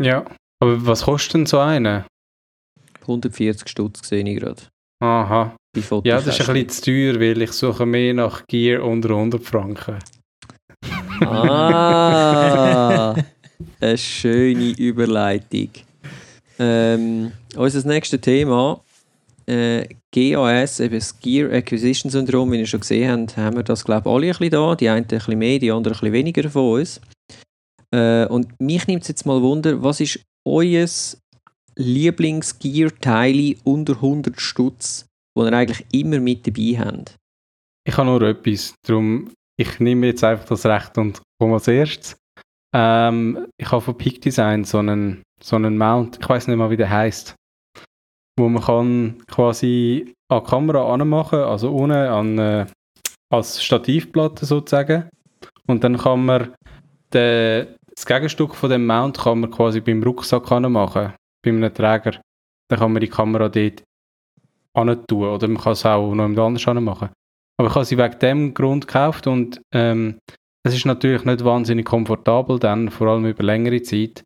[0.00, 0.24] Ja,
[0.60, 2.06] aber was kostet denn so eine?
[3.02, 4.62] 140 Stutz sehe ich gerade.
[5.02, 5.56] Aha.
[6.04, 9.42] Ja, das ist ein bisschen zu teuer, weil ich suche mehr nach Gear unter 100
[9.42, 9.98] Franken.
[11.20, 13.14] Ah,
[13.80, 15.70] eine schöne Überleitung.
[16.58, 18.80] Ähm, unser nächstes Thema,
[19.46, 23.84] äh, GAS, eben das Gear Acquisition Syndrom, wie ihr schon gesehen habt, haben wir das,
[23.84, 24.74] glaube ich, alle ein bisschen da.
[24.74, 27.00] Die einen ein bisschen mehr, die anderen ein bisschen weniger von uns.
[27.94, 30.86] Äh, und mich nimmt es jetzt mal Wunder, was ist euer
[31.76, 37.16] Lieblings-Gear-Teil unter 100 Stutz, wo ihr eigentlich immer mit dabei habt?
[37.86, 42.16] Ich habe nur etwas, darum ich nehme jetzt einfach das Recht und komme als erstes.
[42.74, 46.70] Ähm, ich habe von Peak Design so einen, so einen Mount, ich weiß nicht mal,
[46.70, 47.36] wie der heißt,
[48.36, 52.66] wo man kann quasi an die Kamera anmachen, also ohne an äh,
[53.32, 55.08] als Stativplatte sozusagen.
[55.66, 56.54] Und dann kann man
[57.12, 61.14] den, das Gegenstück von dem Mount kann man quasi beim Rucksack machen,
[61.44, 62.20] bei einem Träger.
[62.68, 63.84] Dann kann man die Kamera dort
[65.06, 67.10] tun oder man kann es auch noch anders machen.
[67.56, 70.18] Aber ich habe sie wegen dem Grund gekauft und ähm,
[70.66, 74.24] es ist natürlich nicht wahnsinnig komfortabel dann, vor allem über längere Zeit.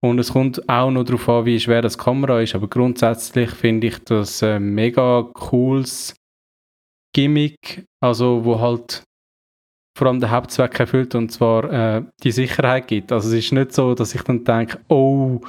[0.00, 3.88] Und es kommt auch noch darauf an, wie schwer das Kamera ist, aber grundsätzlich finde
[3.88, 6.14] ich das ein mega cooles
[7.12, 9.02] Gimmick, also wo halt
[9.96, 13.10] vor allem den Hauptzweck erfüllt und zwar äh, die Sicherheit gibt.
[13.10, 15.40] Also es ist nicht so, dass ich dann denke, oh,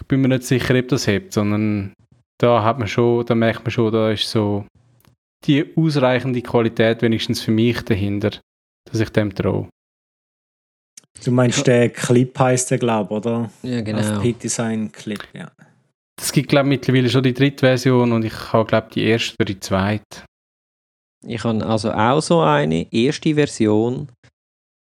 [0.00, 1.92] ich bin mir nicht sicher, ob das hebt, sondern
[2.38, 4.64] da hat man schon, da merkt man schon, da ist so
[5.44, 8.30] die ausreichende Qualität wenigstens für mich dahinter,
[8.90, 9.68] dass ich dem traue.
[11.24, 13.50] Du meinst, der Clip heißt der, glaube oder?
[13.62, 13.98] Ja, genau.
[13.98, 15.50] Das Peak Design Clip, ja.
[16.20, 19.34] Es gibt, glaube ich, mittlerweile schon die dritte Version und ich habe, glaube die erste
[19.38, 20.24] oder die zweite.
[21.26, 24.08] Ich habe also auch so eine, erste Version,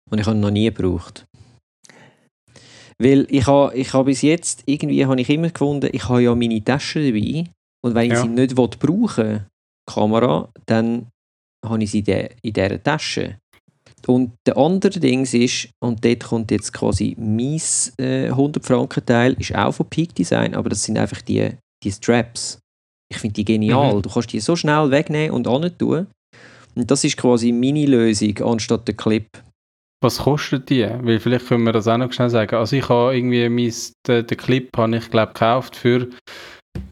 [0.09, 1.25] und ich habe noch nie gebraucht.
[2.99, 6.35] Weil ich habe, ich habe bis jetzt, irgendwie habe ich immer gefunden, ich habe ja
[6.35, 7.49] meine Tasche dabei
[7.83, 8.21] und wenn ich Ja.
[8.21, 9.47] sie nicht will brauchen
[9.89, 11.07] Kamera, dann
[11.65, 13.39] habe ich sie in dieser Tasche.
[14.07, 17.61] Und der andere Ding ist, und dort kommt jetzt quasi mein
[17.99, 21.49] äh, 100 Franken Teil, ist auch von Peak Design, aber das sind einfach die,
[21.83, 22.59] die Straps.
[23.11, 23.95] Ich finde die genial.
[23.95, 24.01] Mhm.
[24.01, 25.43] Du kannst die so schnell wegnehmen und
[25.77, 26.07] tun.
[26.75, 29.27] Und das ist quasi meine Lösung anstatt der Clip.
[30.03, 30.87] Was kostet die?
[31.01, 32.55] Weil vielleicht können wir das auch noch schnell sagen.
[32.55, 33.73] Also ich habe irgendwie mein,
[34.07, 36.09] den, den Clip, habe ich glaube gekauft für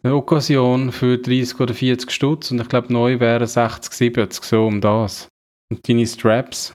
[0.03, 4.67] eine Occasion für 30 oder 40 Stutz und ich glaube neu wären 60, 70, so
[4.67, 5.27] um das.
[5.71, 6.73] Und deine Straps,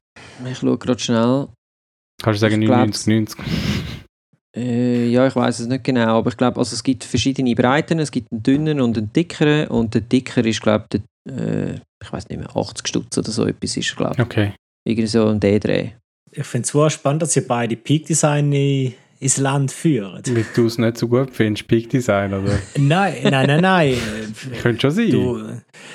[0.48, 1.48] Ich schaue gerade schnell.
[2.22, 3.06] kannst du sagen Ich glaub's.
[3.06, 3.84] 99, 90.
[4.56, 7.98] Äh, ja, ich weiß es nicht genau, aber ich glaube, also es gibt verschiedene Breiten.
[7.98, 9.66] Es gibt einen dünnen und einen dickeren.
[9.66, 11.00] Und der dicker ist, glaube ich,
[11.32, 14.20] äh, ich weiß nicht mehr, 80 Stutz oder so etwas ist, glaube ich.
[14.24, 14.52] Okay.
[14.86, 15.90] Irgendwie so ein D-Dreh.
[16.30, 18.48] Ich finde es super spannend, dass ihr beide Peak Design
[19.20, 20.22] ins Land führen.
[20.26, 22.58] Weil du es nicht so gut findest, Peak Design, oder?
[22.76, 23.96] Nein, nein, nein, nein.
[24.62, 25.10] Könnte schon sein.
[25.10, 25.42] Du,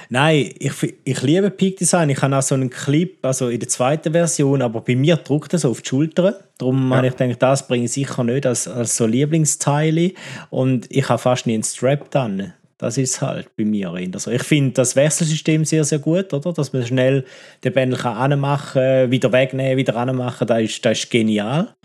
[0.09, 2.09] nein, ich, ich liebe Peak Design.
[2.09, 5.53] Ich habe auch so einen Clip, also in der zweiten Version, aber bei mir druckt
[5.53, 6.39] er so auf die Schulter.
[6.57, 6.97] Darum Ja.
[6.97, 10.11] habe ich gedacht, das bringe ich sicher nicht als, als so Lieblingsteile.
[10.49, 12.53] Und ich habe fast nie einen Strap dran.
[12.77, 14.31] Das ist halt bei mir eher so.
[14.31, 16.53] Ich finde das Wechselsystem sehr, sehr gut, oder?
[16.53, 17.25] Dass man schnell
[17.65, 20.47] den Bändel kann anmachen, wieder wegnehmen, wieder anmachen.
[20.47, 21.75] Das ist, das ist genial.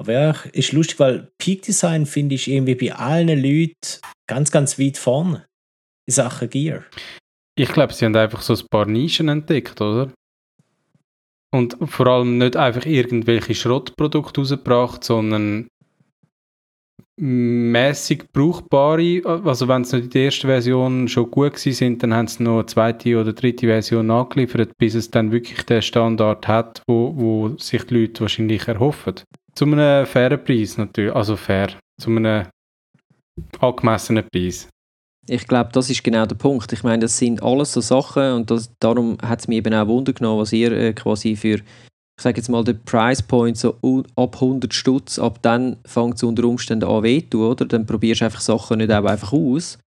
[0.00, 4.78] Aber ja, ist lustig, weil Peak Design finde ich irgendwie bei allen Leuten ganz, ganz
[4.78, 5.46] weit vorne
[6.06, 6.84] in Sachen Gear.
[7.58, 10.12] Ich glaube, sie haben einfach so ein paar Nischen entdeckt, oder?
[11.50, 15.66] Und vor allem nicht einfach irgendwelche Schrottprodukte rausgebracht, sondern
[17.20, 22.14] mäßig brauchbare, also wenn es nicht in der ersten Version schon gut gewesen sind, dann
[22.14, 26.46] haben sie noch eine zweite oder dritte Version nachgeliefert, bis es dann wirklich den Standard
[26.46, 29.14] hat, wo, wo sich die Leute wahrscheinlich erhoffen.
[29.58, 32.46] Zu einem fairen Preis natürlich, also fair, zu einem
[33.58, 34.68] angemessenen Preis.
[35.28, 36.72] Ich glaube, das ist genau der Punkt.
[36.72, 39.88] Ich meine, das sind alles so Sachen und das, darum hat es mich eben auch
[39.88, 43.76] Wunder genommen, was ihr äh, quasi für, ich sage jetzt mal, den Price Point so
[44.14, 47.64] ab 100 Stutz, ab dann fängt es unter Umständen an weh zu oder?
[47.64, 49.80] Dann probierst du einfach Sachen nicht auch einfach aus.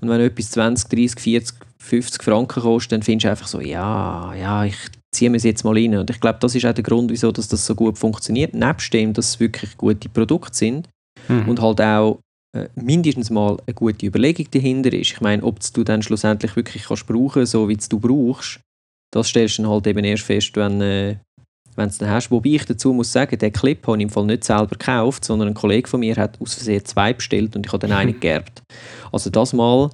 [0.00, 4.32] Und wenn etwas 20, 30, 40, 50 Franken kostet, dann findest du einfach so, ja,
[4.36, 4.76] ja, ich
[5.16, 5.96] ziehe mir es jetzt mal rein.
[5.96, 8.54] Und ich glaube, das ist auch der Grund, wieso dass das so gut funktioniert.
[8.54, 10.88] Nebst dem, dass es wirklich gute Produkte sind,
[11.28, 11.48] Mhm.
[11.48, 12.20] und halt auch
[12.56, 15.12] äh, mindestens mal eine gute Überlegung dahinter ist.
[15.12, 18.60] Ich meine, ob du dann schlussendlich wirklich kannst brauchen, so wie es du brauchst,
[19.12, 21.16] das stellst du dann halt eben erst fest, wenn äh,
[21.74, 22.30] wenn es dann hast.
[22.30, 25.48] Wobei ich dazu muss sagen, den Clip habe ich im Fall nicht selber gekauft, sondern
[25.48, 28.62] ein Kollege von mir hat aus Versehen zwei bestellt und ich habe dann einen geerbt.
[29.12, 29.90] Also das Mal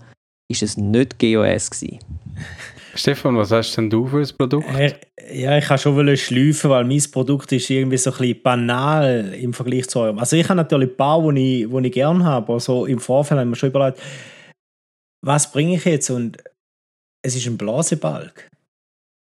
[0.50, 1.98] ist es nicht GOS gewesen.
[2.94, 4.66] Stefan, was hast denn du für ein Produkt?
[4.74, 4.94] Äh,
[5.32, 9.52] ja, ich kann schon schleifen, weil mein Produkt ist irgendwie so ein bisschen banal im
[9.52, 10.18] Vergleich zu eurem.
[10.18, 13.40] Also ich habe natürlich ein paar, die ich, ich gerne habe, aber so im Vorfeld
[13.40, 14.00] haben wir schon überlegt,
[15.24, 16.10] was bringe ich jetzt?
[16.10, 16.38] Und
[17.22, 18.50] es ist ein Blasebalg.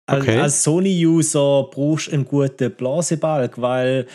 [0.10, 0.32] Okay.
[0.32, 4.08] Als, als Sony-User brauchst du einen guten Blasebalg, weil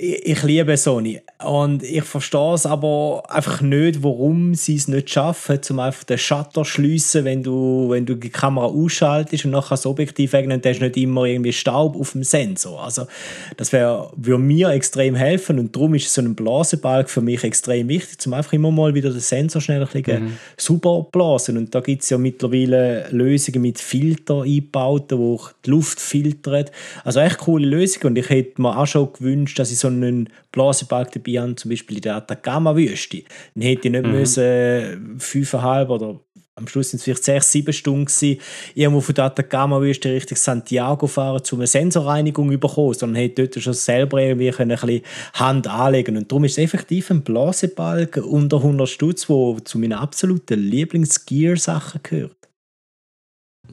[0.00, 1.20] ich, liebe Sony.
[1.44, 6.18] Und ich verstehe es aber einfach nicht, warum sie es nicht schaffen, zum einfach den
[6.18, 10.74] Shutter schliessen, wenn du, wenn du die Kamera ausschaltest und nachher das Objektiv wegnimmst, dann
[10.74, 12.84] hast nicht immer irgendwie Staub auf dem Sensor.
[12.84, 13.08] Also,
[13.56, 18.24] das würde mir extrem helfen und darum ist so ein Blasenbalg für mich extrem wichtig,
[18.24, 20.32] um einfach immer mal wieder den Sensor schnell ein bisschen mhm.
[20.56, 21.56] super blasen.
[21.56, 26.70] Und da gibt es ja mittlerweile Lösungen mit Filter eingebaut, wo die Luft filtert.
[27.02, 30.28] Also echt coole Lösungen und ich hätte mir auch schon gewünscht, dass ich so einen
[30.52, 33.22] Blasenbalg dabei habe, zum Beispiel in der Atacama-Wüste.
[33.54, 34.12] Dann hätte ich nicht mhm.
[34.12, 36.20] müssen fünfeinhalb oder
[36.58, 38.40] am Schluss sind es vielleicht sechs, sieben Stunden gewesen,
[38.74, 43.62] irgendwo von der Atacama-Wüste Richtung Santiago fahren, um eine Sensorreinigung zu bekommen, sondern hätte dort
[43.62, 45.02] schon selber irgendwie ein bisschen
[45.34, 49.94] Hand anlegen Und darum ist es effektiv ein Blasenbalg unter 100 Stutz, der zu meinen
[49.94, 52.36] absoluten Lieblings-Gear-Sachen gehört.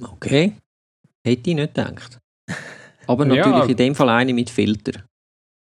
[0.01, 0.53] Okay.
[1.25, 2.19] Hätte ich nicht gedacht.
[3.07, 3.65] Aber natürlich ja.
[3.65, 5.03] in dem Fall eine mit Filter.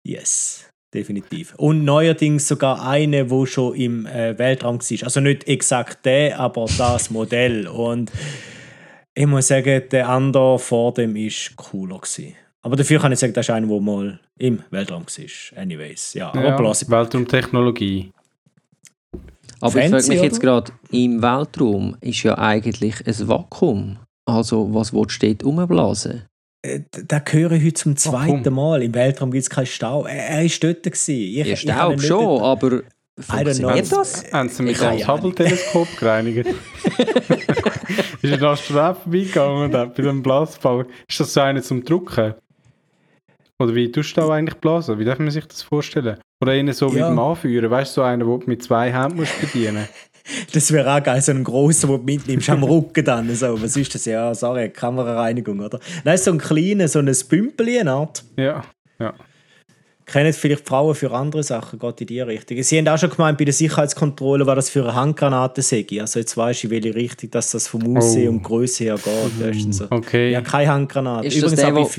[0.09, 1.55] Yes definitiv.
[1.57, 5.05] Und neuerdings sogar eine, wo schon im äh, Weltraum war.
[5.05, 7.67] Also nicht exakt der, aber das Modell.
[7.69, 8.11] Und
[9.15, 12.35] ich muss sagen, der andere vor dem ist cooler gewesen.
[12.63, 15.59] Aber dafür kann ich sagen, das ist einer, der mal im Weltraum war.
[15.59, 16.33] Anyways, ja.
[16.35, 18.13] ja aber Weltraumtechnologie.
[19.61, 23.99] Aber Fancy, ich frage mich jetzt gerade, im Weltraum ist ja eigentlich ein Vakuum.
[24.27, 26.25] Also was willst du dort rumblasen?
[26.69, 28.83] Äh, da höre ich heute zum zweiten Mal.
[28.83, 30.05] Im Weltraum gibt es keinen Stau.
[30.05, 30.83] Er, war dort.
[30.83, 31.13] Gewesen.
[31.13, 32.83] Ich, ja, Staub schon, aber
[33.19, 34.25] funktioniert das?
[34.33, 36.49] Haben sie mit dem Hubble-Teleskop gereinigt?
[38.23, 40.87] ist ein Astronaut vorbeigegangen und hat bei dem Blasball...
[41.09, 42.35] Ist das so einer zum Drucken?
[43.61, 44.99] Oder wie tust du da eigentlich blasen?
[45.01, 46.19] Wie darf man sich das vorstellen?
[46.41, 46.95] Oder einen so ja.
[46.95, 47.69] wie beim Anführen?
[47.71, 49.89] Weißt du, so einen, der mit zwei Händen bedienen muss?
[50.53, 53.35] Das wäre auch geil, so ein grosser, den du mitnimmst, am Rücken dann.
[53.35, 53.61] So.
[53.61, 54.05] Was ist das?
[54.05, 55.81] Ja, sorry, Kamerareinigung, oder?
[56.05, 58.25] Nein, so ein kleiner, so ein Pümpeli, eine Art.
[58.37, 58.63] Ja,
[58.99, 59.15] ja.
[60.07, 62.63] Kennen vielleicht Frauen für andere Sachen, geht in die Richtung.
[62.63, 65.87] Sie haben auch schon gemeint, bei der Sicherheitskontrolle, was das für eine Handgranate sei.
[66.01, 68.33] Also jetzt weißt du, in welche Richtung dass das vom Aussehen oh.
[68.33, 69.67] und Größe her geht.
[69.67, 69.73] Mhm.
[69.73, 69.87] So.
[69.91, 70.33] Okay.
[70.33, 71.27] Ja, keine Handgranate.
[71.27, 71.91] Ist Übrigens das der, auch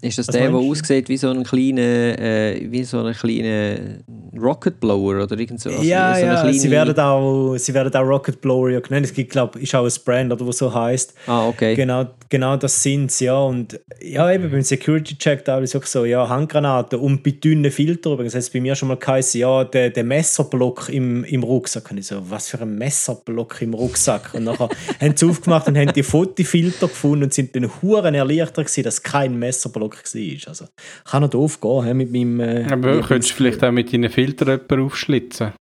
[0.00, 3.98] ist das Was der, der aussieht wie so ein kleiner, äh, wie so ein kleiner
[4.40, 5.70] Rocket Blower oder irgend so?
[5.70, 6.52] Also ja, so ja, kleine...
[6.52, 9.06] sie werden auch, sie werden auch Rocket Blower ja genannt.
[9.06, 11.14] Es gibt, glaube ich, auch ein Brand, oder was so heißt.
[11.26, 11.74] Ah, okay.
[11.74, 13.38] Genau, genau das sind sie, ja.
[13.38, 18.14] Und ja, eben beim Security-Check da ist auch so, ja, Handgranaten und bei dünnen Filtern
[18.14, 18.34] übrigens.
[18.34, 21.90] Heißt bei mir schon mal geheißen, ja, der, der Messerblock im, im Rucksack.
[21.90, 24.34] Und ich so, was für ein Messerblock im Rucksack?
[24.34, 24.68] Und nachher
[25.00, 29.02] haben sie aufgemacht und haben die Fotofilter gefunden und sind dann Huren erleichtert gewesen, dass
[29.02, 30.48] kein Messerblock war.
[30.48, 30.66] Also,
[31.04, 32.40] kann noch doof gehen he, mit meinem...
[32.40, 35.52] Äh, Aber könntest du vielleicht auch mit deinen Filtern aufschlitzen?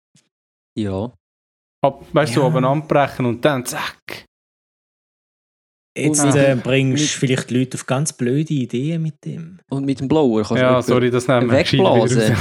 [0.78, 1.12] Ja.
[1.84, 2.42] Ab, weißt ja.
[2.42, 4.27] du, oben anbrechen und dann zack.
[5.98, 9.60] Jetzt äh, bringst du vielleicht die Leute auf ganz blöde Ideen mit dem.
[9.70, 12.36] Und mit dem Blower kannst ja, du sorry, das nehmen wir wegblasen.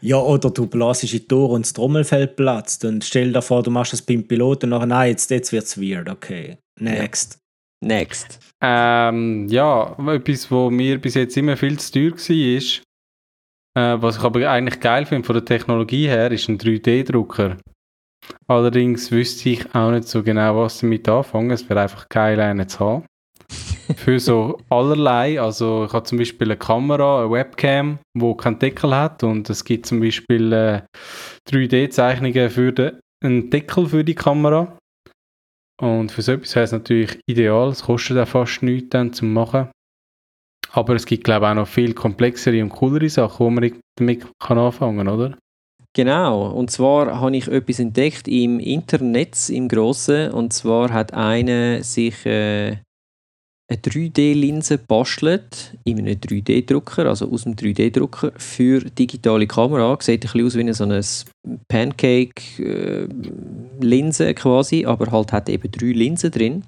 [0.00, 3.62] ja, oder du blasest in die Tür und das Trommelfell platzt und stell dir vor,
[3.62, 6.58] du machst das beim Pilot und nachher, nein, jetzt, jetzt wird es weird, okay.
[6.80, 7.34] Next.
[7.34, 7.88] Ja.
[7.88, 8.40] Next.
[8.60, 14.22] Ähm, ja, etwas, was mir bis jetzt immer viel zu teuer war, äh, was ich
[14.24, 17.56] aber eigentlich geil finde von der Technologie her, ist ein 3D-Drucker.
[18.46, 21.50] Allerdings wüsste ich auch nicht so genau, was damit anfangen.
[21.50, 23.06] Es wäre einfach geil, einen zu haben.
[23.96, 28.94] für so allerlei, also ich habe zum Beispiel eine Kamera, eine Webcam, wo keinen Deckel
[28.94, 30.82] hat und es gibt zum Beispiel äh,
[31.50, 34.76] 3D-Zeichnungen für den, einen Deckel für die Kamera
[35.80, 37.68] und für so etwas wäre es natürlich ideal.
[37.68, 39.70] Es kostet auch fast nichts dann zum Machen.
[40.72, 44.26] Aber es gibt, glaube ich, auch noch viel komplexere und coolere Sachen, wo man damit
[44.38, 45.38] kann anfangen kann, oder?
[45.94, 50.30] Genau, und zwar habe ich etwas entdeckt im Internet, im Grossen.
[50.30, 52.76] Und zwar hat einer sich äh,
[53.70, 59.98] eine 3D-Linse bastelt in einem 3D-Drucker, also aus dem 3D-Drucker für digitale Kamera.
[60.00, 61.02] Sieht ein bisschen aus wie so eine
[61.68, 66.64] Pancake-Linse quasi, aber halt hat eben drei Linsen drin.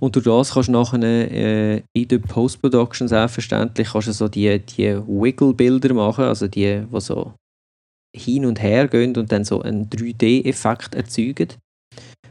[0.00, 4.58] Und durch das kannst du nachher äh, in der Post-Production selbstverständlich kannst du so die,
[4.58, 7.32] die Wiggle-Bilder machen, also die, die so
[8.14, 11.48] hin und her gehen und dann so einen 3D-Effekt erzeugen.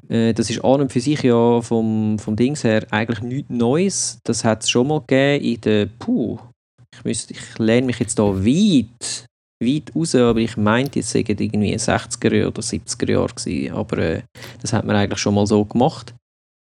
[0.10, 4.20] Äh, das ist an und für sich ja vom, vom Dings her eigentlich nichts Neues.
[4.24, 6.38] Das hat es schon mal gegeben in der, puh,
[6.94, 9.26] ich, müsste, ich lehne mich jetzt da weit,
[9.64, 13.74] weit raus, aber ich meinte, jetzt sagen irgendwie 60er oder 70er Jahre gewesen.
[13.74, 14.22] Aber äh,
[14.62, 16.14] das hat man eigentlich schon mal so gemacht.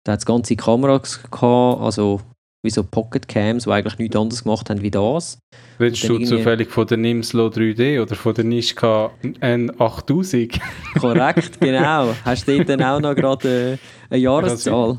[0.04, 2.20] Da hat es ganze Kameras gehabt, also
[2.62, 5.38] wie so Pocket Cams, die eigentlich nichts anderes gemacht haben wie das.
[5.78, 10.60] Redest du zufällig von der Nimslo 3D oder von der Nischka N8000?
[11.00, 12.14] Korrekt, genau.
[12.24, 13.78] Hast du dort dann auch noch gerade
[14.10, 14.98] äh, eine Jahreszahl?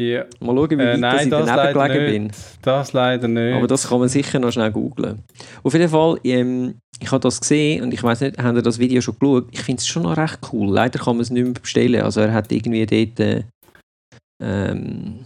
[0.00, 0.24] Ja.
[0.40, 2.32] Mal schauen, wie Äh, weit nein, ich das daneben leider gelegen nicht.
[2.32, 2.56] bin.
[2.62, 3.54] Das leider nicht.
[3.54, 5.22] Aber das kann man sicher noch schnell googlen.
[5.62, 8.78] Auf jeden Fall, ähm, ich habe das gesehen und ich weiß nicht, haben ihr das
[8.78, 9.48] Video schon geschaut?
[9.52, 10.74] Ich finde es schon noch recht cool.
[10.74, 12.00] Leider kann man es nicht mehr bestellen.
[12.02, 13.42] Also er hat irgendwie dort, äh,
[14.42, 15.20] ähm,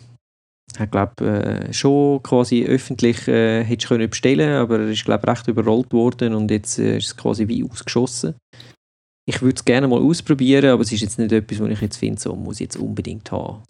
[0.78, 5.48] hat glaube äh, schon quasi öffentlich äh, hättest können bestellen, aber er ist glaube recht
[5.48, 8.34] überrollt worden und jetzt äh, ist es quasi wie ausgeschossen.
[9.26, 11.96] Ich würde es gerne mal ausprobieren, aber es ist jetzt nicht etwas, was ich jetzt
[11.96, 13.62] finde, so muss ich jetzt unbedingt haben.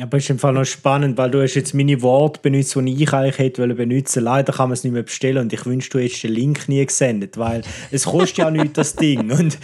[0.00, 3.12] Aber ist im Fall noch spannend, weil du hast jetzt meine Worte benutzt, die ich
[3.12, 4.22] eigentlich hätte benutzen.
[4.22, 6.84] Leider kann man es nicht mehr bestellen und ich wünsche, du hättest den Link nie
[6.84, 9.30] gesendet, weil es kostet ja nichts, das Ding.
[9.36, 9.58] Und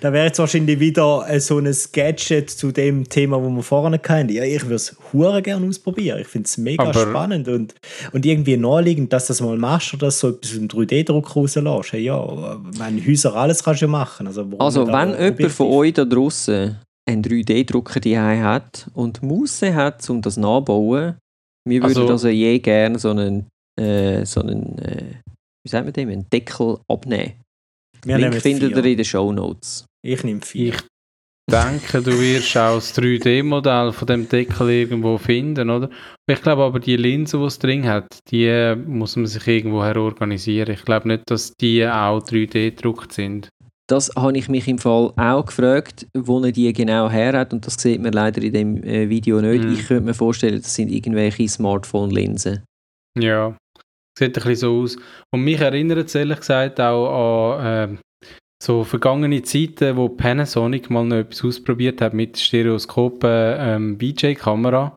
[0.00, 4.00] da wäre jetzt wahrscheinlich wieder äh, so ein Gadget zu dem Thema, wo wir vorne
[4.02, 4.28] hatten.
[4.30, 6.20] Ja, ich würde es hure gerne ausprobieren.
[6.20, 7.74] Ich finde es mega Aber- spannend und,
[8.12, 11.36] und irgendwie naheliegend, dass du das mal machst oder dass du so etwas im 3D-Druck
[11.36, 11.92] rauslässt.
[11.92, 14.26] Hey, ja, meine Häuser, alles kannst du ja machen.
[14.26, 16.76] Also, Also, wenn jemand von euch da draußen
[17.08, 21.16] einen 3D-Drucker daheim hat und Muße hat, um das nachzubauen,
[21.68, 23.46] wir würden Also- also je gerne so einen,
[23.80, 25.14] äh, so einen äh,
[25.64, 27.32] wie sagt man dem, einen Deckel abnehmen.
[28.04, 28.84] Wir Link findet vier.
[28.84, 29.84] ihr in den Show Notes.
[30.04, 30.74] Ich nehme vier.
[31.48, 35.88] Ich denke, du wirst auch das 3D-Modell von dem Deckel irgendwo finden, oder?
[36.28, 39.82] Ich glaube aber, die Linse, die es drin hat, die äh, muss man sich irgendwo
[39.84, 40.70] her organisieren.
[40.72, 43.48] Ich glaube nicht, dass die auch 3D-gedruckt sind.
[43.88, 47.66] Das habe ich mich im Fall auch gefragt, wo er die genau her hat und
[47.66, 49.64] das sieht man leider in dem äh, Video nicht.
[49.64, 49.72] Mhm.
[49.72, 52.64] Ich könnte mir vorstellen, das sind irgendwelche Smartphone-Linsen.
[53.16, 53.56] Ja,
[54.18, 54.96] sieht ein bisschen so aus.
[55.32, 57.98] Und mich erinnert es ehrlich gesagt auch an ähm,
[58.62, 64.96] so vergangene Zeiten, wo Panasonic mal noch etwas ausprobiert hat mit Stereoskopen ähm, VJ-Kamera.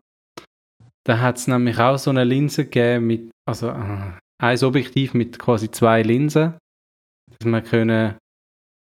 [1.04, 4.12] Da hat es nämlich auch so eine Linse gegeben mit, also äh,
[4.42, 6.54] ein Objektiv mit quasi zwei Linsen,
[7.38, 8.16] dass man können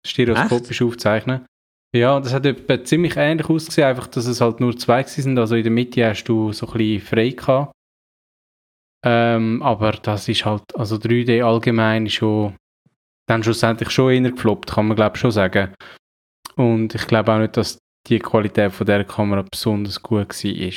[0.07, 1.47] stereoskopisch aufzeichnen.
[1.95, 5.39] Ja, das hat etwa ziemlich ähnlich ausgesehen, einfach, dass es halt nur zwei sind.
[5.39, 7.73] Also in der Mitte hast du so ein bisschen frei gehabt.
[9.05, 12.55] Ähm, aber das ist halt, also 3D allgemein schon,
[13.29, 15.75] dann schlussendlich schon eher gefloppt, kann man glaube ich schon sagen.
[16.57, 17.79] Und ich glaube auch nicht, dass
[18.09, 20.73] die Qualität von der Kamera besonders gut war.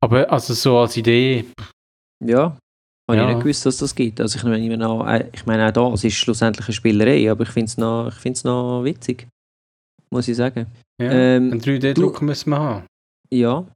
[0.00, 1.44] Aber also so als Idee,
[2.24, 2.56] Ja,
[3.10, 3.28] habe Ja.
[3.28, 4.20] ich nicht gewusst, dass das gibt.
[4.20, 7.42] Also ich meine, noch, äh, ich meine auch da, es ist schlussendlich eine Spielerei, aber
[7.44, 9.26] ich finde es noch, ich find's noch witzig.
[10.10, 10.66] Muss ich sagen.
[11.00, 12.86] ja, Ähm, einen 3D-Drucker müssen wir haben.
[13.30, 13.66] Ja.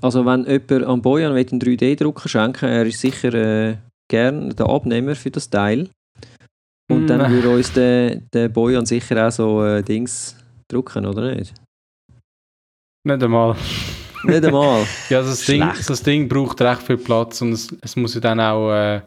[0.00, 3.76] Also wenn jemand an Bojan einen 3D-Drucker schenken er ist sicher äh,
[4.10, 5.88] gern der Abnehmer für das Teil.
[6.90, 7.34] Und dann Mm.
[7.34, 10.36] würde uns der, der Bojan sicher auch so äh, Dings
[10.70, 11.54] drucken, oder nicht?
[13.04, 13.56] Nicht einmal.
[14.24, 14.86] Nicht einmal.
[15.08, 18.20] Ja, also das Ding, das Ding braucht recht viel Platz und es, es muss ja
[18.20, 19.02] dann auch äh,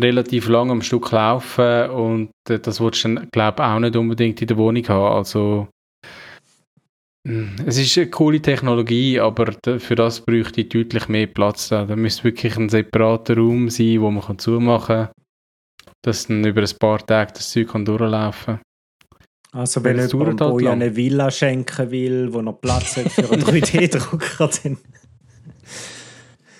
[0.00, 3.96] relativ lang am Stück laufen und äh, das willst du dann, glaube ich, auch nicht
[3.96, 5.16] unbedingt in der Wohnung haben.
[5.16, 5.68] Also
[7.26, 11.68] mm, es ist eine coole Technologie, aber für das bräuchte ich deutlich mehr Platz.
[11.68, 15.08] Da, da müsste wirklich ein separater Raum sein, wo man kann zumachen kann,
[16.04, 18.60] dass dann über ein paar Tage das Zeug kann durchlaufen
[19.52, 20.82] Also wenn jemand Bojan lang.
[20.82, 24.76] eine Villa schenken will, wo noch Platz hat für einen 3D-Drucker, dann...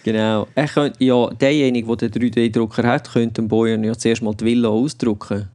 [0.04, 0.46] Genau.
[0.54, 4.44] Er könnte, ja, derjenige, der den 3D-Drucker hat, könnte dem Bojan ja zuerst mal die
[4.46, 5.50] Villa ausdrucken.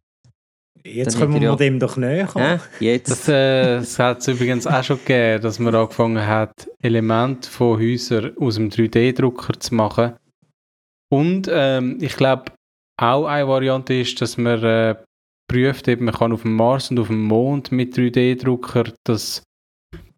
[0.86, 2.28] Jetzt Dann kommen wir ja- dem doch näher.
[2.36, 2.60] Hä?
[2.80, 3.10] Jetzt.
[3.10, 7.80] Das, äh, das hat es übrigens auch schon gegeben, dass man angefangen hat, Elemente von
[7.80, 10.14] Häusern aus dem 3D-Drucker zu machen.
[11.10, 12.52] Und ähm, ich glaube,
[13.02, 14.96] auch eine Variante ist, dass man äh,
[15.48, 19.44] prüft, eben, man kann auf dem Mars und auf dem Mond mit 3D-Drucker dass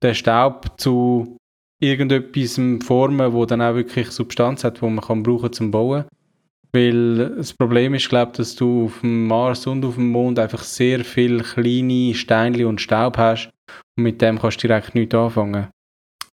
[0.01, 1.37] der Staub zu
[1.81, 6.05] irgendetwas formen, wo dann auch wirklich Substanz hat, wo man kann brauchen zum Bauen.
[6.73, 10.39] Weil das Problem ist, glaube ich, dass du auf dem Mars und auf dem Mond
[10.39, 13.49] einfach sehr viel kleine Steinchen und Staub hast
[13.97, 15.67] und mit dem kannst du direkt nichts anfangen.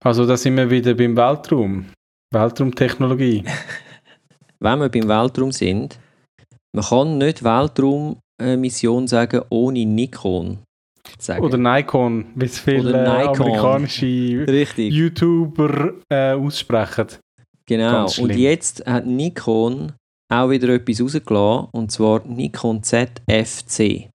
[0.03, 1.85] Also da sind wir wieder beim Weltraum.
[2.33, 3.43] Weltraumtechnologie.
[4.59, 5.99] wenn wir beim Weltraum sind,
[6.73, 7.43] man kann nicht
[8.41, 10.59] Weltraummission sagen ohne Nikon.
[11.17, 11.43] Sagen.
[11.43, 13.41] Oder Nikon, wie es viele äh, Nikon.
[13.41, 17.07] amerikanische Richtig, YouTuber äh, aussprechen.
[17.65, 18.07] genau.
[18.19, 19.93] Und jetzt hat Nikon
[20.31, 24.09] auch wieder etwas rausgelassen, und zwar Nikon ZFC.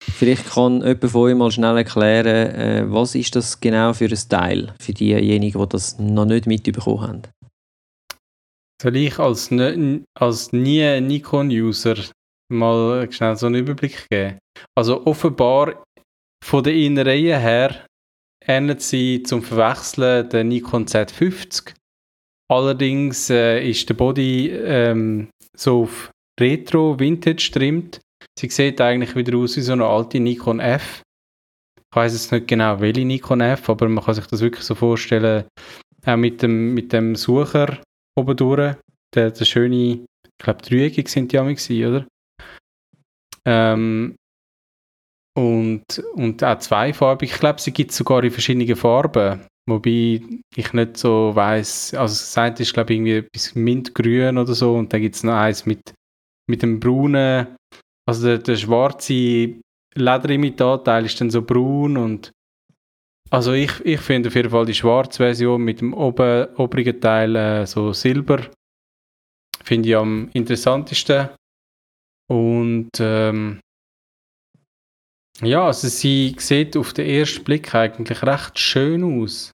[0.00, 4.28] Vielleicht kann jemand von euch mal schnell erklären, äh, was ist das genau für ein
[4.28, 7.22] Teil, für diejenigen, die das noch nicht mitbekommen haben.
[8.80, 11.96] Soll ich als, ne, als nie Nikon-User
[12.54, 14.38] mal schnell so einen Überblick geben?
[14.76, 15.84] Also offenbar
[16.44, 17.86] von der Innereien her
[18.46, 21.74] ähnelt sie zum Verwechseln der Nikon Z50.
[22.50, 28.00] Allerdings äh, ist der Body ähm, so auf Retro Vintage trimmt.
[28.38, 31.02] Sie sieht eigentlich wieder aus wie so eine alte Nikon F.
[31.78, 34.74] Ich weiß jetzt nicht genau, welche Nikon F, aber man kann sich das wirklich so
[34.74, 35.44] vorstellen,
[36.04, 37.78] auch mit dem, mit dem Sucher
[38.18, 38.76] oben durch,
[39.14, 42.06] der, der schöne, ich glaube, dreieckig sind die amig oder?
[43.46, 44.16] Ähm,
[45.36, 45.84] und,
[46.14, 47.32] und auch zweifarbig.
[47.32, 49.46] Ich glaube, sie gibt es sogar in verschiedenen Farben.
[49.68, 50.20] Wobei
[50.54, 54.74] ich nicht so weiß, also das eine ist glaube ich irgendwie etwas mintgrün oder so.
[54.74, 55.94] Und dann gibt es noch eins mit,
[56.48, 57.56] mit dem braunen,
[58.06, 59.54] also der, der schwarze
[59.94, 62.32] Lederimitatteil ist dann so braun und
[63.30, 67.34] also ich, ich finde auf jeden Fall die schwarze Version mit dem oben, oberen Teil
[67.34, 68.50] äh, so silber.
[69.62, 71.30] Finde ich am interessantesten
[72.30, 73.60] und ähm,
[75.42, 79.50] ja, also sie sieht auf den ersten Blick eigentlich recht schön aus.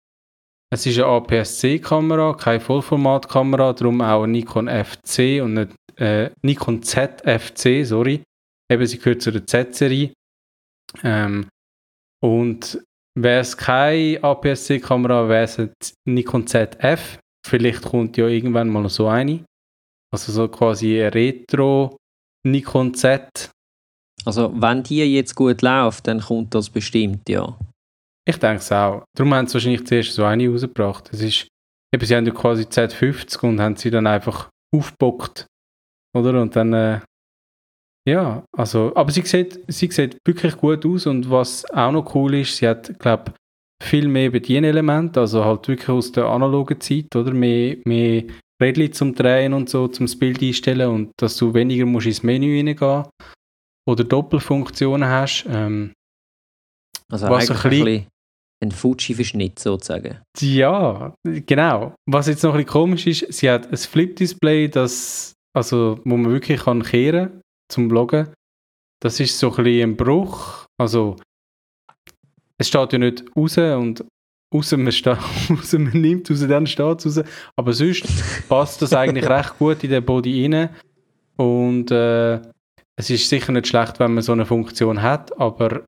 [0.73, 6.83] Es ist eine APS-C-Kamera, keine Vollformatkamera, darum auch eine Nikon FC und nicht äh, Nikon
[6.83, 8.23] ZFC, sorry.
[8.71, 10.13] Eben, sie gehört zu der Z-Serie.
[11.03, 11.49] Ähm,
[12.23, 12.81] und
[13.19, 15.73] wäre es keine APS-C-Kamera, wäre es eine
[16.07, 17.19] Nikon ZF.
[17.45, 19.45] Vielleicht kommt ja irgendwann mal so eine.
[20.13, 21.97] Also so quasi eine Retro
[22.47, 23.51] Nikon Z.
[24.25, 27.57] Also wenn die jetzt gut läuft, dann kommt das bestimmt, ja.
[28.29, 29.05] Ich denke es auch.
[29.17, 31.13] Darum haben sie wahrscheinlich zuerst so eine rausgebracht.
[31.13, 31.49] Es ist,
[31.95, 35.47] eben, sie haben ja quasi Z50 und haben sie dann einfach aufgebockt.
[36.17, 36.41] Oder?
[36.41, 37.01] Und dann, äh,
[38.07, 42.35] ja, also, aber sie sieht, sie sieht wirklich gut aus und was auch noch cool
[42.35, 43.33] ist, sie hat, glaube
[43.83, 47.33] viel mehr Bedienelemente, also halt wirklich aus der analogen Zeit, oder?
[47.33, 48.25] Mehr, mehr
[48.61, 52.57] Rädchen zum Drehen und so, zum Bild einstellen und dass du weniger musst ins Menü
[52.57, 53.05] reingehen
[53.89, 55.47] oder Doppelfunktionen hast.
[55.49, 55.93] Ähm,
[57.11, 58.07] also was eigentlich ein bisschen
[58.63, 60.19] ein Fuji-Verschnitt sozusagen.
[60.39, 61.95] Ja, genau.
[62.07, 66.31] Was jetzt noch ein bisschen komisch ist, sie hat ein Flip-Display, das, also, wo man
[66.31, 67.41] wirklich kann kehren
[67.71, 68.33] zum Bloggen.
[69.03, 70.67] Das ist so ein bisschen ein Bruch.
[70.79, 71.17] Also,
[72.59, 74.05] es steht ja nicht raus und
[74.53, 74.89] außer man,
[75.51, 77.27] außer man nimmt raus, dann steht es raus.
[77.57, 78.05] Aber sonst
[78.49, 80.71] passt das eigentlich recht gut in den Body rein.
[81.37, 82.41] Und äh,
[82.97, 85.85] es ist sicher nicht schlecht, wenn man so eine Funktion hat, aber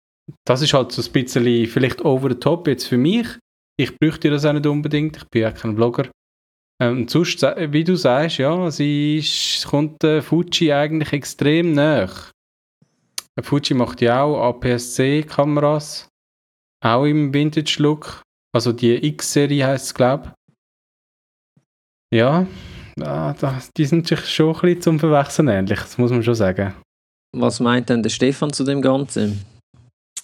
[0.46, 3.26] das ist halt so ein bisschen vielleicht over the top jetzt für mich.
[3.76, 6.08] Ich bräuchte das auch nicht unbedingt, ich bin ja kein Blogger.
[6.80, 12.30] Ähm, und sonst, wie du sagst, ja, sie ist, kommt äh, Fuji eigentlich extrem nach.
[13.40, 16.08] Fuji macht ja auch APS-C-Kameras,
[16.82, 18.22] auch im Vintage-Look.
[18.55, 20.34] Also die X-Serie heißt es, glaube
[22.11, 22.18] ich.
[22.18, 22.46] Ja,
[23.76, 26.74] die sind sich schon ein bisschen zum Verwechseln ähnlich, das muss man schon sagen.
[27.34, 29.42] Was meint denn der Stefan zu dem Ganzen?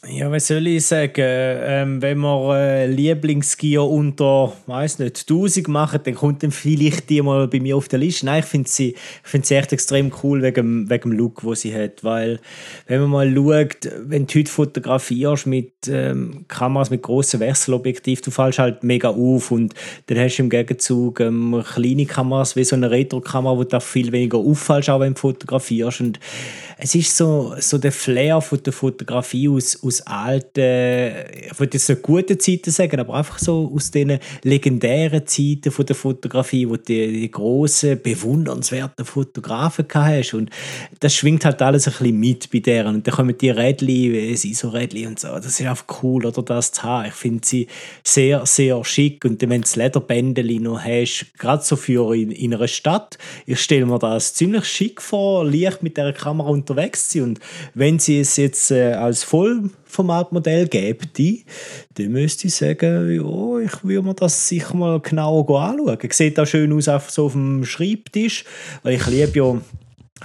[0.07, 1.13] Ja, was soll ich sagen?
[1.17, 7.21] Ähm, wenn wir äh, Lieblingsgear unter, weiß nicht, 1000 machen, dann kommt dann vielleicht die
[7.21, 8.27] mal bei mir auf der Liste.
[8.27, 8.95] Nein, ich finde sie,
[9.25, 12.05] find sie echt extrem cool wegen, wegen dem Look, wo sie hat.
[12.05, 12.39] Weil,
[12.87, 18.31] wenn man mal schaut, wenn du heute fotografierst mit ähm, Kameras mit grossen Wechselobjektiv, du
[18.31, 19.75] fällst halt mega auf und
[20.07, 24.13] dann hast du im Gegenzug ähm, kleine Kameras wie so eine Retro-Kamera, wo du viel
[24.13, 26.03] weniger auffällst, auch wenn du fotografierst.
[26.03, 26.21] Und
[26.81, 31.15] es ist so, so der Flair von der Fotografie aus, aus alten,
[31.51, 35.87] ich würde jetzt nicht guten Zeiten sagen, aber einfach so aus den legendären Zeiten von
[35.87, 40.35] der Fotografie, wo du die, die grossen, bewundernswerten Fotografen hast.
[40.35, 40.51] Und
[41.01, 42.97] das schwingt halt alles ein bisschen mit bei deren.
[42.97, 45.29] Und dann kommen die Rädchen, sie so Rädchen und so.
[45.29, 47.09] Das ist einfach cool, oder das zu haben.
[47.09, 47.67] Ich finde sie
[48.05, 49.25] sehr, sehr schick.
[49.25, 53.61] Und wenn du das Lederbändeli noch hast, gerade so für in, in einer Stadt, ich
[53.61, 57.29] stelle mir das ziemlich schick vor, leicht mit der Kamera unterwegs sind.
[57.29, 57.41] Und
[57.75, 59.25] wenn sie es jetzt äh, als
[59.89, 61.45] Vollformatmodell gäbe, die,
[61.95, 65.99] dann müsste ich sagen, ja, ich würde mir das sicher mal genauer anschauen.
[66.11, 68.45] Sieht auch schön aus, einfach so auf dem Schreibtisch,
[68.83, 69.61] weil ich liebe ja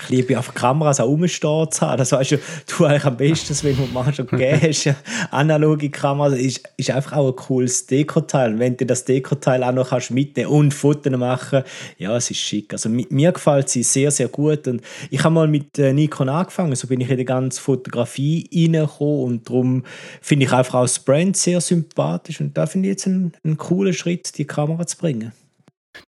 [0.02, 1.98] ich liebe einfach Kameras auch rumstehen zu haben.
[1.98, 4.90] Das weißt du, du eigentlich am besten, wenn du mal schon gegeben hast.
[5.32, 8.58] Analoge Kamera ist, ist einfach auch ein cooles Dekoteil.
[8.58, 11.64] Wenn du das Dekoteil auch noch kannst mitnehmen und Fotos machen,
[11.98, 12.74] ja, es ist schick.
[12.74, 14.68] Also mir gefällt sie sehr, sehr gut.
[14.68, 18.50] Und ich habe mal mit äh, Nikon angefangen, so bin ich in die ganze Fotografie
[18.54, 19.84] reingekommen und darum
[20.22, 23.58] finde ich einfach auch das Brand sehr sympathisch und da finde ich jetzt einen, einen
[23.58, 25.32] coolen Schritt, die Kamera zu bringen.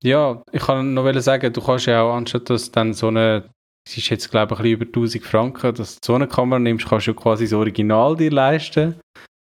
[0.03, 3.45] Ja, ich kann noch sagen, du kannst ja auch, anstatt dass dann so eine
[3.87, 6.59] es ist jetzt, glaube ich, ein bisschen über 1000 Franken, dass du so eine Kamera
[6.59, 8.97] nimmst, kannst du quasi das Original dir leisten.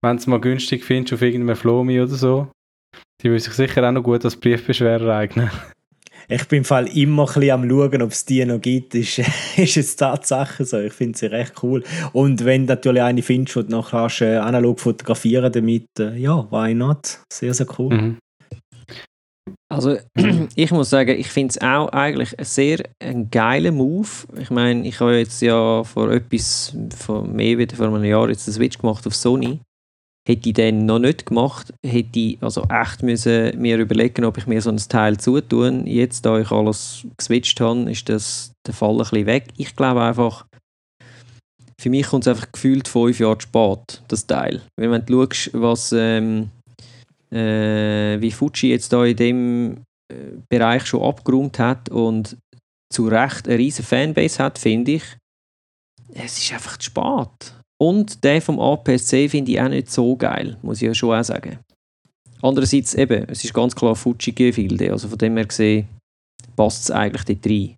[0.01, 2.47] Wenn du es mal günstig findest auf irgendeinem Flomi oder so.
[3.21, 5.49] Die würde sich sicher auch noch gut als Briefbeschwerer eignen.
[6.32, 8.93] Ich bin im Fall immer ein bisschen am schauen, ob es die noch gibt.
[8.93, 9.17] Ist,
[9.57, 10.80] ist jetzt Tatsache so.
[10.80, 11.84] Ich finde sie recht cool.
[12.13, 16.15] Und wenn du natürlich eine findest, die du noch kannst, äh, analog fotografieren damit, äh,
[16.15, 17.19] ja, why not?
[17.34, 17.95] Sehr, sehr cool.
[17.95, 18.17] Mhm.
[19.71, 19.97] Also
[20.55, 24.07] ich muss sagen, ich finde es auch eigentlich ein sehr ein geiler Move.
[24.39, 28.47] Ich meine, ich habe jetzt ja vor etwas, vor mehr wie vor einem Jahr jetzt
[28.47, 29.59] einen Switch gemacht auf Sony.
[30.27, 34.45] Hätte ich den noch nicht gemacht, hätte ich also echt müssen mir überlegen, ob ich
[34.45, 35.87] mir so ein Teil zutun.
[35.87, 39.45] Jetzt, da ich alles geswitcht habe, ist das der Fall ein bisschen weg.
[39.57, 40.45] Ich glaube einfach,
[41.79, 44.61] für mich kommt es einfach gefühlt fünf Jahre spät, das Teil.
[44.77, 46.49] Wenn man schaust, was, ähm,
[47.32, 49.77] äh, wie Fuji jetzt da in dem
[50.11, 50.15] äh,
[50.49, 52.38] Bereich schon abgeräumt hat und
[52.91, 55.03] zu Recht eine riesige Fanbase hat, finde ich,
[56.13, 57.53] es ist einfach zu spät.
[57.82, 61.23] Und der vom APS-C finde ich auch nicht so geil, muss ich ja schon auch
[61.23, 61.59] sagen.
[62.41, 65.88] Andererseits eben, es ist ganz klar Fuji-Gefilde, also von dem her gesehen
[66.55, 67.75] passt es eigentlich dort rein.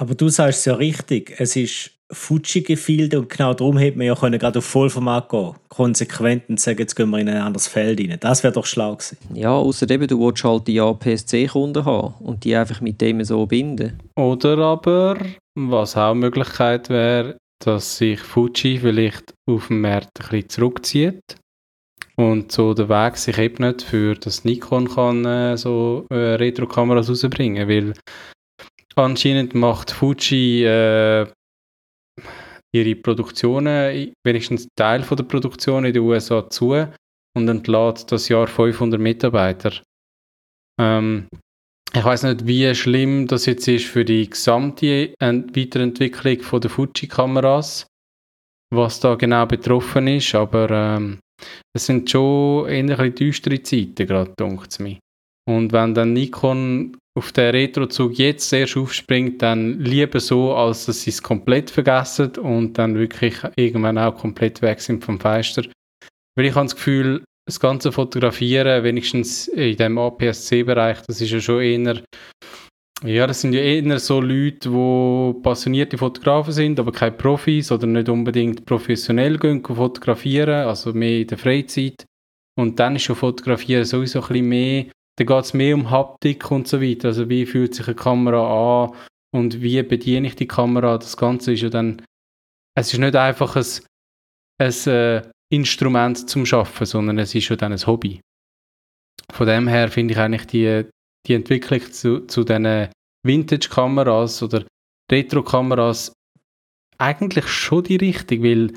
[0.00, 4.14] Aber du sagst es ja richtig, es ist Fuji-Gefilde und genau darum hätte man ja
[4.14, 8.00] können gerade auf Vollformat gehen konsequent und sagen, jetzt gehen wir in ein anderes Feld
[8.00, 8.16] rein.
[8.20, 9.18] Das wäre doch schlau gewesen.
[9.34, 13.44] Ja, außer eben, du willst halt die APS-C-Kunden haben und die einfach mit dem so
[13.46, 13.98] binden.
[14.16, 15.18] Oder aber,
[15.54, 21.20] was auch eine Möglichkeit wäre, dass sich Fuji vielleicht auf dem Markt ein bisschen zurückzieht
[22.18, 27.68] und so der Weg sich ebnet, für das Nikon kann äh, so äh, Retro-Kameras rausbringen,
[27.68, 27.92] weil
[28.96, 31.26] anscheinend macht Fuji äh,
[32.74, 36.86] ihre Produktionen, wenigstens Teil von der Produktion in den USA zu
[37.36, 39.72] und entlädt das Jahr 500 Mitarbeiter.
[40.80, 41.28] Ähm,
[41.94, 47.86] ich weiß nicht, wie schlimm das jetzt ist für die gesamte Weiterentwicklung von der Fuji-Kameras,
[48.70, 51.18] was da genau betroffen ist, aber ähm,
[51.74, 54.98] es sind schon eher düstere Zeiten, gerade, denkt es mir.
[55.48, 61.02] Und wenn dann Nikon auf den Retro-Zug jetzt erst aufspringt, dann lieber so, als dass
[61.02, 65.64] sie es komplett vergessen und dann wirklich irgendwann auch komplett weg sind vom Fenster.
[66.36, 71.40] Weil ich habe das Gefühl, das ganze Fotografieren, wenigstens in dem APS-C-Bereich, das ist ja
[71.40, 72.02] schon eher,
[73.02, 77.86] ja, das sind ja eher so Leute, die passionierte Fotografen sind, aber keine Profis oder
[77.86, 82.04] nicht unbedingt professionell gehen fotografieren, also mehr in der Freizeit.
[82.54, 84.84] Und dann ist schon Fotografieren sowieso ein bisschen mehr,
[85.18, 88.84] da geht es mehr um Haptik und so weiter, also wie fühlt sich eine Kamera
[88.84, 88.96] an
[89.34, 92.00] und wie bediene ich die Kamera, das Ganze ist ja dann,
[92.76, 93.66] es ist nicht einfach ein,
[94.58, 98.20] ein äh, Instrument zum Schaffen, sondern es ist schon dann ein Hobby.
[99.32, 100.84] Von dem her finde ich eigentlich die,
[101.26, 102.88] die Entwicklung zu, zu diesen
[103.26, 104.64] Vintage-Kameras oder
[105.10, 106.12] Retro-Kameras
[106.98, 108.72] eigentlich schon die richtige, weil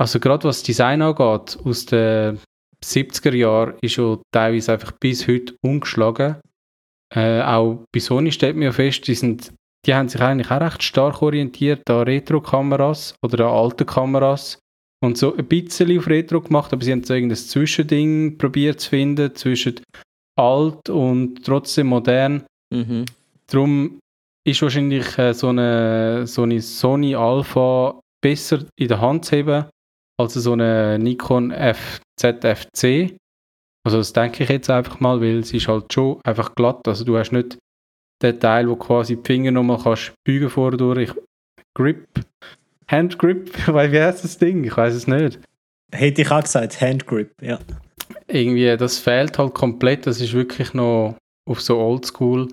[0.00, 2.40] also gerade was Design angeht, aus den
[2.84, 6.36] 70er Jahren ist schon teilweise einfach bis heute ungeschlagen.
[7.14, 9.52] Äh, auch bei Sony steht mir ja fest, die, sind,
[9.86, 14.58] die haben sich eigentlich auch recht stark orientiert an Retro-Kameras oder an alte Kameras
[15.02, 18.90] und so ein bisschen auf Retro gemacht, aber sie haben so irgendein Zwischending probiert zu
[18.90, 19.80] finden zwischen
[20.38, 22.44] alt und trotzdem modern.
[22.72, 23.04] Mhm.
[23.48, 23.98] Darum
[24.44, 29.66] ist wahrscheinlich äh, so, eine, so eine Sony Alpha besser in der Hand zu haben
[30.22, 31.52] als so eine Nikon
[32.18, 33.16] ZFC.
[33.84, 36.86] Also das denke ich jetzt einfach mal, weil es ist halt schon einfach glatt.
[36.86, 37.58] Also du hast nicht
[38.22, 41.12] den Teil, wo quasi die Finger nochmal kannst bügen vordurch.
[41.74, 42.06] Grip
[42.88, 44.64] Handgrip, weil wie heißt das Ding?
[44.64, 45.40] Ich weiß es nicht.
[45.90, 47.58] Hätte ich auch gesagt, Handgrip, ja.
[48.28, 50.06] Irgendwie, das fehlt halt komplett.
[50.06, 51.16] Das ist wirklich noch
[51.48, 52.48] auf so Oldschool.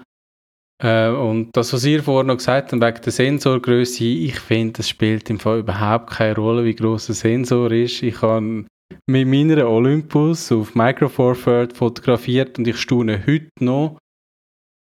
[0.81, 4.89] Äh, und das, was ihr vorhin noch gesagt habt, wegen der Sensorgröße, ich finde, das
[4.89, 8.01] spielt im Fall überhaupt keine Rolle, wie groß der Sensor ist.
[8.01, 8.65] Ich habe
[9.07, 13.97] mit meiner Olympus auf Micro Four Third fotografiert und ich staune heute noch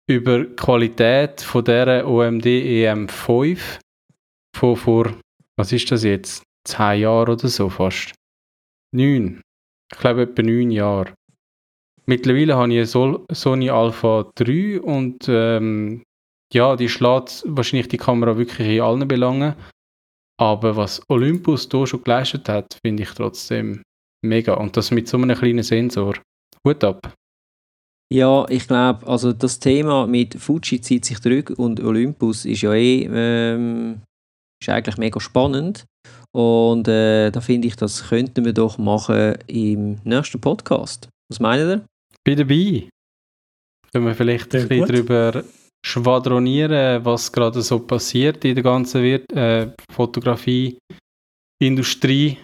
[0.07, 3.79] über die Qualität von dieser OMD EM5
[4.55, 5.13] von vor
[5.57, 6.43] was ist das jetzt?
[6.67, 8.13] Zehn Jahre oder so fast.
[8.93, 9.41] Neun.
[9.91, 11.13] Ich glaube etwa neun Jahre.
[12.07, 16.03] Mittlerweile habe ich eine Sony Alpha 3 und ähm,
[16.53, 19.55] ja, die schlägt wahrscheinlich die Kamera wirklich in allen Belangen.
[20.39, 23.81] Aber was Olympus hier schon geleistet hat, finde ich trotzdem
[24.23, 24.53] mega.
[24.55, 26.15] Und das mit so einem kleinen Sensor.
[26.65, 27.13] Hut ab.
[28.13, 32.73] Ja, ich glaube, also das Thema mit Fuji zieht sich zurück und Olympus ist ja
[32.73, 34.01] eh ähm,
[34.61, 35.85] ist eigentlich mega spannend.
[36.31, 41.09] Und äh, da finde ich, das könnten wir doch machen im nächsten Podcast.
[41.29, 41.85] Was meint ihr?
[42.25, 42.89] Bin dabei.
[43.91, 45.43] Können wir vielleicht Sehr ein bisschen darüber
[45.85, 52.39] schwadronieren, was gerade so passiert in der ganzen Wir äh, Fotografie-Industrie,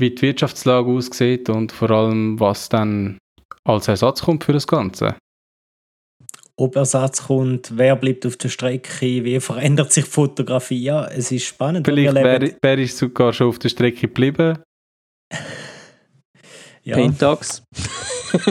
[0.00, 3.18] wie die Wirtschaftslage aussieht und vor allem, was dann
[3.64, 5.16] als Ersatz kommt für das Ganze
[6.56, 10.82] ob Ersatz kommt, wer bleibt auf der Strecke, wie verändert sich die Fotografie.
[10.82, 11.86] Ja, es ist spannend.
[11.86, 14.58] Vielleicht wäre wär ich sogar schon auf der Strecke geblieben.
[16.86, 16.96] Ja.
[16.96, 17.62] Pentax.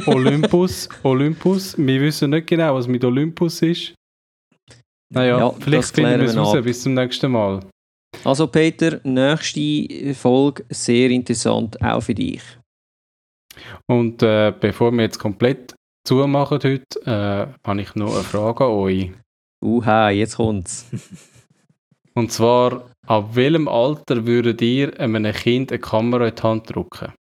[0.08, 1.78] Olympus, Olympus.
[1.78, 3.94] Wir wissen nicht genau, was mit Olympus ist.
[5.14, 7.62] Naja, ja, vielleicht finden wir es raus bis zum nächsten Mal.
[8.24, 12.42] Also Peter, nächste Folge sehr interessant, auch für dich.
[13.88, 15.76] Und äh, bevor wir jetzt komplett
[16.06, 19.12] zumachen heute, äh, habe ich noch eine Frage an euch.
[19.64, 20.90] Uha, jetzt kommt's.
[22.14, 27.14] Und zwar, ab welchem Alter würdet ihr einem Kind eine Kamera in die Hand drücken?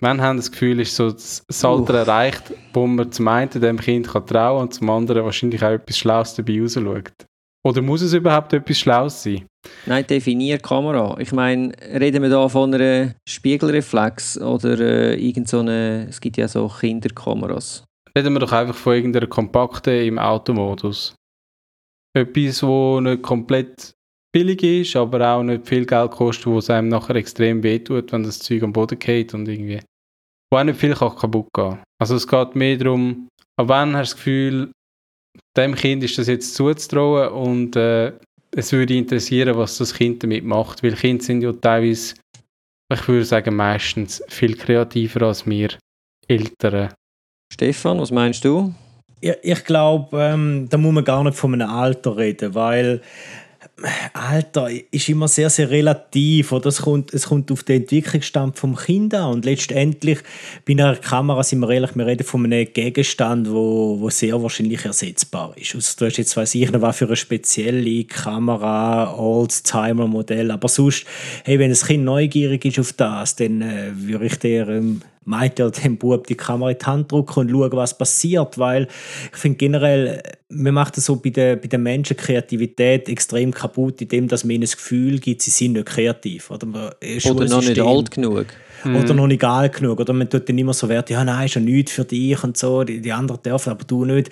[0.00, 1.96] Wann haben das Gefühl, ist so das Alter uh.
[1.98, 5.98] erreicht, wo man zum einen dem Kind kann trauen und zum anderen wahrscheinlich auch etwas
[5.98, 7.26] Schlaues dabei rausschaut?
[7.62, 9.44] Oder muss es überhaupt etwas Schlaues sein?
[9.84, 11.18] Nein, definier Kamera.
[11.18, 16.38] Ich meine, reden wir da von einer Spiegelreflex oder äh, irgend so eine, es gibt
[16.38, 17.84] ja so Kinderkameras.
[18.16, 21.14] Reden wir doch einfach von irgendeiner kompakten im Automodus.
[22.16, 23.92] Etwas, wo nicht komplett
[24.32, 28.22] billig ist, aber auch nicht viel Geld kostet, wo es einem nachher extrem wehtut, wenn
[28.22, 29.80] das Zeug am Boden geht und irgendwie.
[30.52, 31.78] Wo auch nicht viel kann kaputt gehen.
[32.00, 34.72] Also es geht mehr darum, ab wann hast du das Gefühl,
[35.56, 38.12] dem Kind ist das jetzt zuzutrauen und äh,
[38.54, 42.14] es würde interessieren, was das Kind damit macht, weil Kinder sind ja teilweise,
[42.92, 45.70] ich würde sagen meistens, viel kreativer als wir
[46.26, 46.92] Eltern.
[47.52, 48.74] Stefan, was meinst du?
[49.20, 53.02] Ich, ich glaube, ähm, da muss man gar nicht von einem Alter reden, weil
[54.12, 56.52] Alter, ist immer sehr, sehr relativ.
[56.52, 56.66] Oder?
[56.66, 59.32] Es, kommt, es kommt auf den Entwicklungsstand vom Kind an.
[59.32, 60.20] Und letztendlich
[60.66, 64.84] bei einer Kamera sind wir ehrlich, wir reden von einem Gegenstand, wo, wo sehr wahrscheinlich
[64.84, 65.74] ersetzbar ist.
[65.74, 70.50] Also, du hast jetzt, weiß ich noch, was für eine spezielle Kamera, Oldtimer-Modell.
[70.50, 71.06] Aber sonst,
[71.44, 75.58] hey, wenn ein Kind neugierig ist auf das, dann äh, würde ich dir ähm, meint
[75.58, 78.88] er dem Bub die Kamera in die Hand drücken und schauen, was passiert, weil
[79.32, 84.00] ich finde generell, man macht das so bei den, bei den Menschen Kreativität extrem kaputt,
[84.00, 86.50] indem dass man ihnen das Gefühl gibt, sie sind nicht kreativ.
[86.50, 86.96] Oder,
[87.30, 88.46] oder noch nicht alt genug.
[88.84, 88.96] Mhm.
[88.96, 90.00] Oder noch nicht geil genug.
[90.00, 92.56] Oder man tut dann immer so Wert, ja, nein, ist ja nichts für dich und
[92.56, 94.30] so, die, die anderen dürfen, aber du nicht.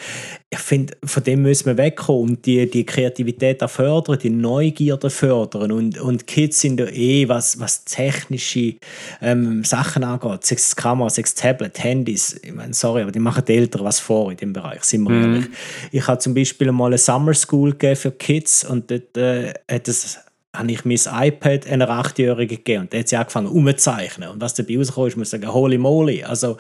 [0.51, 5.11] Ich finde, von dem müssen wir wegkommen und die, die Kreativität auch fördern, die Neugierde
[5.11, 5.73] fördern.
[5.73, 8.75] Und, und Kids sind ja eh, was, was technische
[9.21, 13.55] ähm, Sachen angeht, sechs Kameras, sechs Tablet, Handys, ich meine, sorry, aber die machen die
[13.55, 15.23] Eltern was vor in dem Bereich, sind wir mhm.
[15.23, 15.47] ehrlich.
[15.93, 20.19] Ich habe zum Beispiel mal eine Summer School für Kids und dort äh, hat es
[20.59, 20.99] habe ich mein
[21.29, 24.29] iPad einer Achtjährigen gegeben und der hat sie angefangen umzuzeichnen.
[24.29, 26.25] Und was dabei rauskam, ist, muss ich sagen, holy moly.
[26.25, 26.57] Also,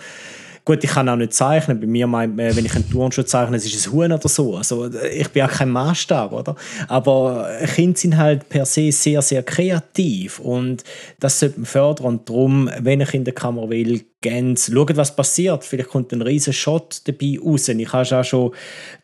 [0.69, 1.81] Gut, ich kann auch nicht zeichnen.
[1.81, 4.55] Bei mir meint man, wenn ich einen Turnschuh zeichne, ist es ein Huhn oder so.
[4.55, 6.57] Also ich bin auch kein Maßstab, oder?
[6.89, 10.85] Aber Kinder sind halt per se sehr, sehr kreativ und
[11.21, 12.05] das sollte man fördern.
[12.05, 15.65] Und darum, wenn ich in der Kamera will, ganz schauen, was passiert.
[15.65, 17.69] Vielleicht kommt ein riesen Shot dabei raus.
[17.69, 18.53] Ich habe auch schon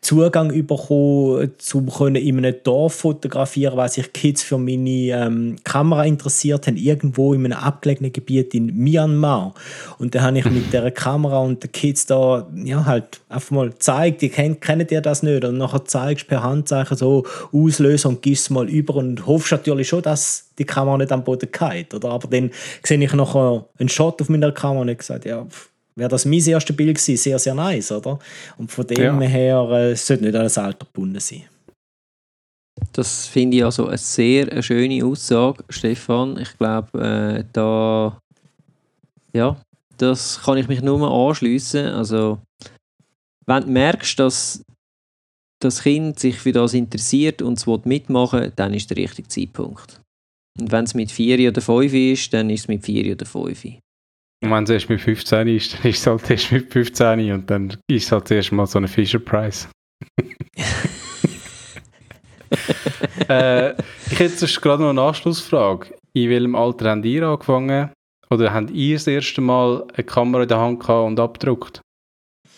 [0.01, 6.67] Zugang bekommen, um in einem Dorf fotografieren, weil sich Kids für meine ähm, Kamera interessiert
[6.67, 9.53] haben, irgendwo in einem abgelegenen Gebiet in Myanmar.
[9.99, 13.69] Und da habe ich mit der Kamera und den Kids da ja, halt einfach mal
[13.69, 15.45] gezeigt, die kennen, kennen ihr das nicht.
[15.45, 19.51] Und nachher zeigst du per Handzeichen so auslösen und gibst es mal über und hoffst
[19.53, 21.93] natürlich schon, dass die Kamera nicht am Boden geht.
[21.93, 22.09] Oder?
[22.09, 22.51] Aber dann
[22.83, 25.45] sehe ich nachher einen Shot auf meiner Kamera und habe gesagt, ja,
[25.95, 28.19] wäre das mein erstes Bild gewesen, sehr, sehr nice, oder?
[28.57, 29.27] Und von dem ja.
[29.27, 31.43] her äh, sollte nicht alles Alter gebunden sein.
[32.91, 36.37] Das finde ich also eine sehr eine schöne Aussage, Stefan.
[36.37, 38.17] Ich glaube, äh, da
[39.33, 39.57] ja,
[39.97, 41.87] das kann ich mich nur mal anschließen.
[41.87, 42.39] Also,
[43.45, 44.61] wenn du merkst, dass
[45.59, 50.01] das Kind sich für das interessiert und es mitmachen dann ist der richtige Zeitpunkt.
[50.59, 53.65] Und wenn es mit 4 oder 5 ist, dann ist es mit 4 oder 5.
[54.43, 57.49] Und wenn es erst mit 15 ist, dann ist es halt erst mit 15 und
[57.49, 59.67] dann ist es halt erst mal so eine Fisher Price.
[63.29, 63.71] äh,
[64.11, 65.95] ich hätte jetzt gerade noch eine Anschlussfrage.
[66.13, 67.91] In welchem Alter habt ihr angefangen?
[68.29, 71.81] Oder habt ihr das erste Mal eine Kamera in der Hand gehabt und abgedruckt?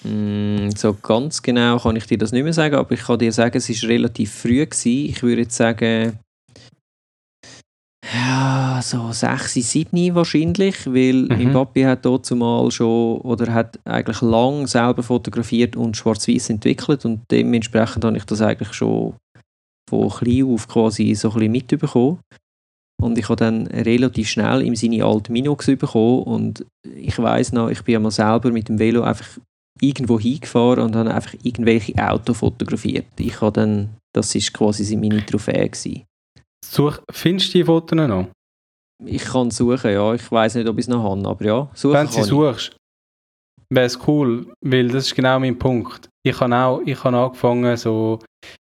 [0.04, 3.32] Mm, so ganz genau kann ich dir das nicht mehr sagen, aber ich kann dir
[3.32, 4.66] sagen, es war relativ früh.
[4.66, 5.10] Gewesen.
[5.10, 6.20] Ich würde jetzt sagen,
[8.14, 11.28] ja, so 6, 7 wahrscheinlich, weil mhm.
[11.30, 17.06] mein Papi hat dort zumal schon oder hat eigentlich lang selber fotografiert und schwarz-weiß entwickelt
[17.06, 19.16] und dementsprechend habe ich das eigentlich schon
[19.90, 22.20] von klein auf quasi so ein bisschen mitbekommen.
[23.00, 27.70] Und ich habe dann relativ schnell ihm seine alten Minox bekommen und ich weiß noch,
[27.70, 29.38] ich bin einmal selber mit dem Velo einfach
[29.80, 33.06] irgendwo hingefahren und habe einfach irgendwelche Autos fotografiert.
[33.20, 36.07] Ich habe dann, das ist quasi meine Trophäe gewesen.
[36.72, 38.28] Such, findest du die Fotos noch?
[39.06, 40.14] Ich kann suchen, ja.
[40.14, 42.76] Ich weiß nicht, ob ich es noch habe, aber ja, suchen Wenn du sie suchst,
[43.70, 46.10] wäre es cool, weil das ist genau mein Punkt.
[46.26, 48.20] Ich habe auch ich habe angefangen, so,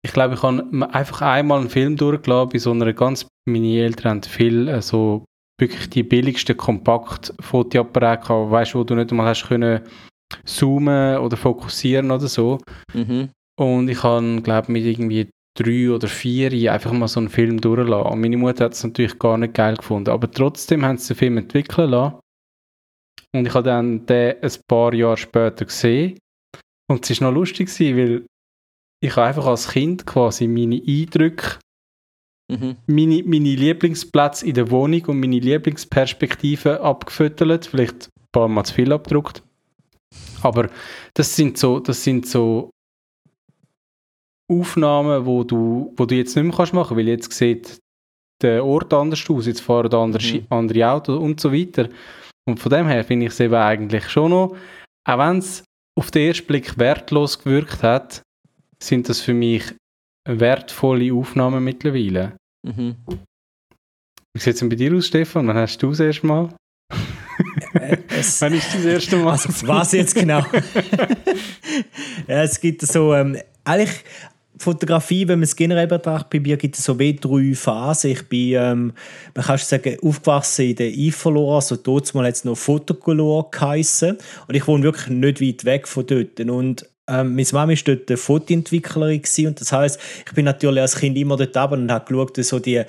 [0.04, 4.12] ich glaube, ich habe einfach einmal einen Film durchgelassen bei so einer ganz, meine Eltern
[4.12, 5.26] haben viel äh, so
[5.60, 9.82] wirklich die billigsten Kompakt-Fotoapparate gehabt, weißt du, wo du nicht einmal hast können
[10.46, 12.60] zoomen oder fokussieren oder so.
[12.94, 13.30] Mhm.
[13.60, 18.12] Und ich habe, glaube mit irgendwie drei oder vier einfach mal so einen Film durchlassen.
[18.12, 20.10] Und meine Mutter hat es natürlich gar nicht geil gefunden.
[20.10, 22.20] Aber trotzdem haben sie den Film entwickeln lassen.
[23.34, 26.18] Und ich habe dann den ein paar Jahre später gesehen.
[26.90, 28.26] Und es war noch lustig, weil
[29.04, 31.58] ich habe einfach als Kind quasi meine Eindrücke,
[32.52, 32.76] mhm.
[32.88, 37.68] meine, meine Lieblingsplätze in der Wohnung und meine Lieblingsperspektive abgefüttert.
[37.68, 39.44] Vielleicht ein paar Mal zu viel abgedruckt.
[40.42, 40.70] Aber
[41.14, 42.71] das sind so, das sind so
[44.52, 47.78] Aufnahmen, wo du, wo du jetzt nicht mehr kannst machen, weil jetzt sieht
[48.42, 50.46] der Ort anders aus, jetzt fahren andere, mhm.
[50.50, 51.90] andere Autos und so weiter.
[52.48, 54.56] Und von dem her finde ich es eben eigentlich schon noch,
[55.08, 55.64] auch wenn es
[55.98, 58.24] auf den ersten Blick wertlos gewirkt hat,
[58.82, 59.64] sind das für mich
[60.28, 62.36] wertvolle Aufnahmen mittlerweile.
[62.68, 62.96] Mhm.
[64.34, 65.48] Wie sieht es denn bei dir aus, Stefan?
[65.48, 66.50] Wann hast du das erste Mal?
[67.74, 69.32] Äh, es, Wann ist das erste Mal?
[69.32, 70.40] Also, was jetzt genau?
[72.28, 74.04] ja, es gibt so, ähm, eigentlich
[74.62, 78.12] Fotografie, wenn man es generell betrachtet, bei mir gibt es so wie drei Phasen.
[78.12, 78.94] Ich bin, ähm,
[79.36, 84.18] man kann sagen, aufgewachsen in der Ifolor, also dort mal jetzt noch Fotocolor geheissen.
[84.48, 86.40] Und ich wohne wirklich nicht weit weg von dort.
[86.40, 90.96] Und ähm, meine Mama war dort eine Fotoentwicklerin und das heißt, ich bin natürlich als
[90.96, 92.84] Kind immer dort runter und habe geschaut, so die,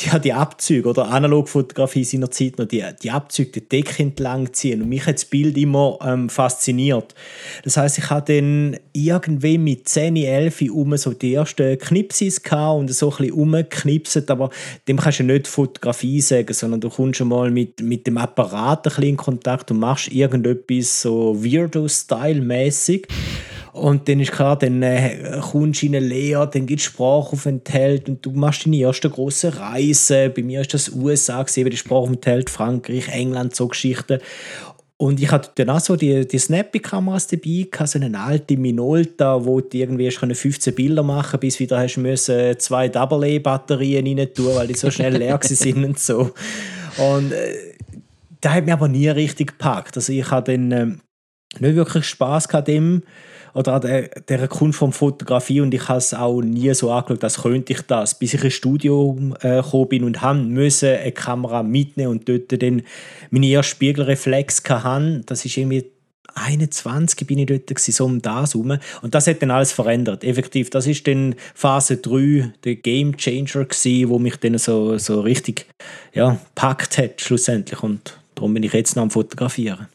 [0.00, 4.82] ja, die Abzüge oder Analogfotografie seiner Zeit noch, die, die Abzüge die Decke entlang ziehen.
[4.82, 7.14] Und mich hat das Bild immer ähm, fasziniert.
[7.62, 12.92] Das heißt, ich hatte dann irgendwie mit 10, 11 um so die ersten Knipsis und
[12.92, 14.50] so ein umgeknipset, aber
[14.88, 18.80] dem kannst du nicht Fotografie sagen, sondern du kommst schon mal mit, mit dem Apparat
[18.80, 23.06] ein bisschen in Kontakt und machst irgendetwas so Weirdo-Style-mäßig.
[23.74, 28.08] Und dann ist klar, dann äh, kommst du in eine Lehre, dann gibt es Sprachaufenthalt
[28.08, 30.30] und du machst deine erste große Reise.
[30.30, 34.20] Bei mir ist das USA, gewesen, die Sprachaufenthalt, Frankreich, England, so Geschichten.
[34.96, 39.60] Und ich hatte dann auch so die, die Snappy-Kameras dabei, so eine alte Minolta, wo
[39.60, 44.74] du irgendwie 15 Bilder machen bis wieder hast müssen zwei Double-A-Batterien rein tun, weil die
[44.74, 46.30] so schnell leer sind und so.
[46.96, 47.74] Und äh,
[48.40, 49.96] das hat mir aber nie richtig gepackt.
[49.96, 50.86] Also ich hatte dann äh,
[51.58, 53.02] nicht wirklich Spaß gehabt dem
[53.54, 57.22] oder an der, der Kunst von Fotografie und ich habe es auch nie so angeschaut,
[57.24, 61.12] als könnte ich das, bis ich ins Studio äh, gekommen bin und haben müssen eine
[61.12, 62.82] Kamera mitnehmen und dort dann
[63.30, 65.22] meine erste Spiegelreflex hatte.
[65.26, 65.84] Das ist irgendwie
[66.34, 68.78] 21 bin ich dort gewesen, so um das herum.
[69.02, 70.24] Und das hat dann alles verändert.
[70.24, 75.20] Effektiv, das ist dann Phase 3, der Game Changer gewesen, wo mich dann so, so
[75.20, 75.66] richtig,
[76.12, 77.82] ja, packt hat schlussendlich.
[77.82, 79.86] Und darum bin ich jetzt noch am Fotografieren.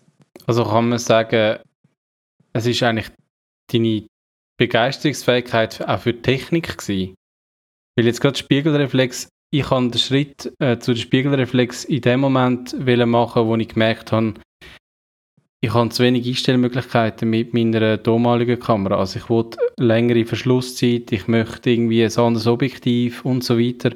[0.45, 1.59] Also kann man sagen,
[2.53, 3.09] es ist eigentlich
[3.71, 4.07] deine
[4.57, 7.15] Begeisterungsfähigkeit auch für Technik gewesen?
[7.97, 12.73] Weil jetzt gerade Spiegelreflex, ich habe den Schritt äh, zu der Spiegelreflex in dem Moment
[12.77, 14.35] machen, wo ich gemerkt habe,
[15.61, 18.97] ich habe zu wenig Einstellmöglichkeiten mit meiner damaligen Kamera.
[18.97, 23.91] Also ich wollte längere Verschlusszeit, ich möchte irgendwie ein anderes Objektiv und so weiter.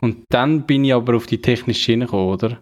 [0.00, 2.60] Und dann bin ich aber auf die technische Schiene gekommen, oder?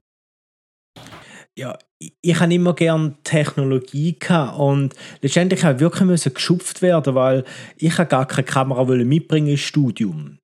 [1.59, 1.79] Ja,
[2.21, 7.45] ich habe immer gerne Technologie gehabt und letztendlich habe ich wirklich geschupft werden, weil
[7.79, 10.39] ich gar keine Kamera mitbringen ins Studium.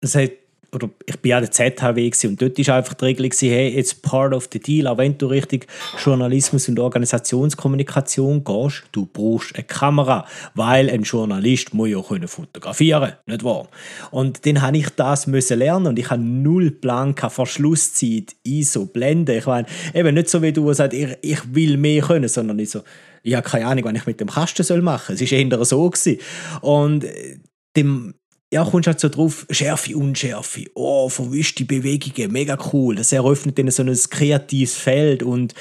[0.00, 0.30] Das hat
[0.74, 4.32] oder ich bin ja der ZHW und dort war einfach die Regel, hey, it's part
[4.32, 5.66] of the deal, auch wenn du richtig
[6.02, 13.12] Journalismus und Organisationskommunikation gehst, du brauchst eine Kamera, weil ein Journalist muss ja können fotografieren,
[13.26, 13.68] nicht wahr?
[14.10, 19.36] Und dann habe ich das müssen lernen und ich habe null Plan Verschlusszeit, ISO, Blende,
[19.36, 22.70] ich meine, eben nicht so wie du sagst, ich, ich will mehr können, sondern ich
[22.70, 22.82] so,
[23.22, 25.24] ich habe keine Ahnung, was ich mit dem Kasten machen soll.
[25.24, 25.88] Es war eher so.
[25.88, 26.18] Gewesen.
[26.60, 27.38] Und äh,
[27.76, 28.14] dem,
[28.52, 32.96] ja, kommst halt so drauf, Schärfe, Unschärfe, oh, verwischte Bewegungen, mega cool.
[32.96, 35.54] Das eröffnet dann so ein kreatives Feld und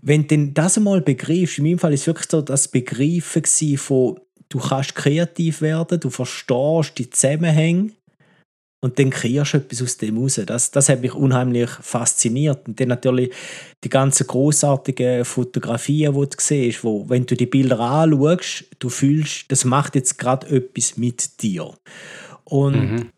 [0.00, 4.58] wenn du das einmal begreifst, in meinem Fall ist wirklich so das Begreifen von, du
[4.58, 7.90] kannst kreativ werden, du verstehst die Zusammenhänge
[8.84, 10.40] und dann kreierst du etwas aus dem raus.
[10.44, 12.66] Das, das hat mich unheimlich fasziniert.
[12.66, 13.32] Und dann natürlich
[13.84, 19.44] die ganzen großartigen Fotografien, die du siehst, wo, wenn du die Bilder anschaust, du fühlst,
[19.52, 21.72] das macht jetzt gerade etwas mit dir.
[22.42, 23.10] Und mhm.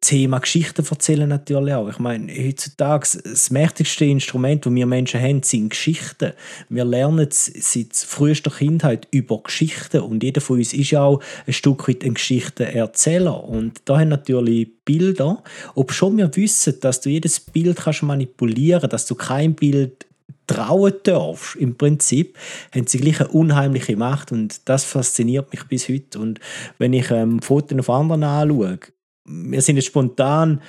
[0.00, 1.90] Thema Geschichten erzählen natürlich auch.
[1.90, 6.32] Ich meine, heutzutage das mächtigste Instrument, das wir Menschen haben, sind Geschichten.
[6.70, 11.52] Wir lernen seit frühester Kindheit über Geschichten und jeder von uns ist ja auch ein
[11.52, 13.44] Stück weit ein Geschichtenerzähler.
[13.44, 15.42] Und da haben natürlich Bilder,
[15.74, 20.06] ob schon wir wissen, dass du jedes Bild kannst manipulieren, dass du kein Bild
[20.46, 22.38] trauen darfst, im Prinzip,
[22.74, 26.18] haben sie gleich eine unheimliche Macht und das fasziniert mich bis heute.
[26.18, 26.40] Und
[26.78, 28.78] wenn ich ähm, Fotos auf anderen anschaue,
[29.26, 30.60] wir sind jetzt spontan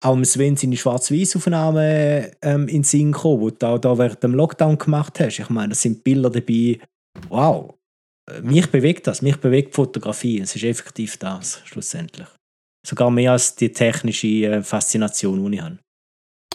[0.00, 4.34] auch Sven seine Schwarz-Weiß-Aufnahme ähm, in den Sinn gekommen, die du auch da während dem
[4.34, 5.38] Lockdown gemacht hast.
[5.38, 6.78] Ich meine, da sind Bilder dabei,
[7.28, 7.74] wow,
[8.42, 10.40] mich bewegt das, mich bewegt Fotografie.
[10.40, 12.28] Es ist effektiv das, schlussendlich.
[12.86, 15.78] sogar mehr als die technische äh, Faszination, die ich habe.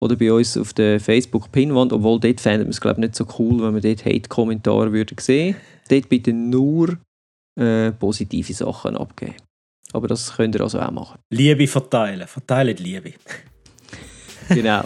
[0.00, 3.62] oder bei uns auf der Facebook-Pinwand, obwohl dort fänden wir es glaube nicht so cool,
[3.62, 5.56] wenn wir dort Hate-Kommentare würden sehen.
[5.88, 6.96] Dort bitte nur
[7.58, 9.36] äh, positive Sachen abgeben.
[9.92, 11.18] Aber das könnt ihr also auch machen.
[11.30, 13.12] Liebe verteilen, verteilen Liebe.
[14.48, 14.82] genau.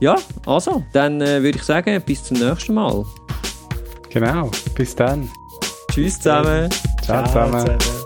[0.00, 0.16] Ja,
[0.46, 3.04] also, dann äh, würde ich sagen, bis zum nächsten Mal.
[4.08, 5.28] Genau, bis dann.
[5.92, 6.70] Tschüss zusammen.
[7.02, 7.78] Ciao, Ciao zusammen.
[7.78, 7.99] zusammen.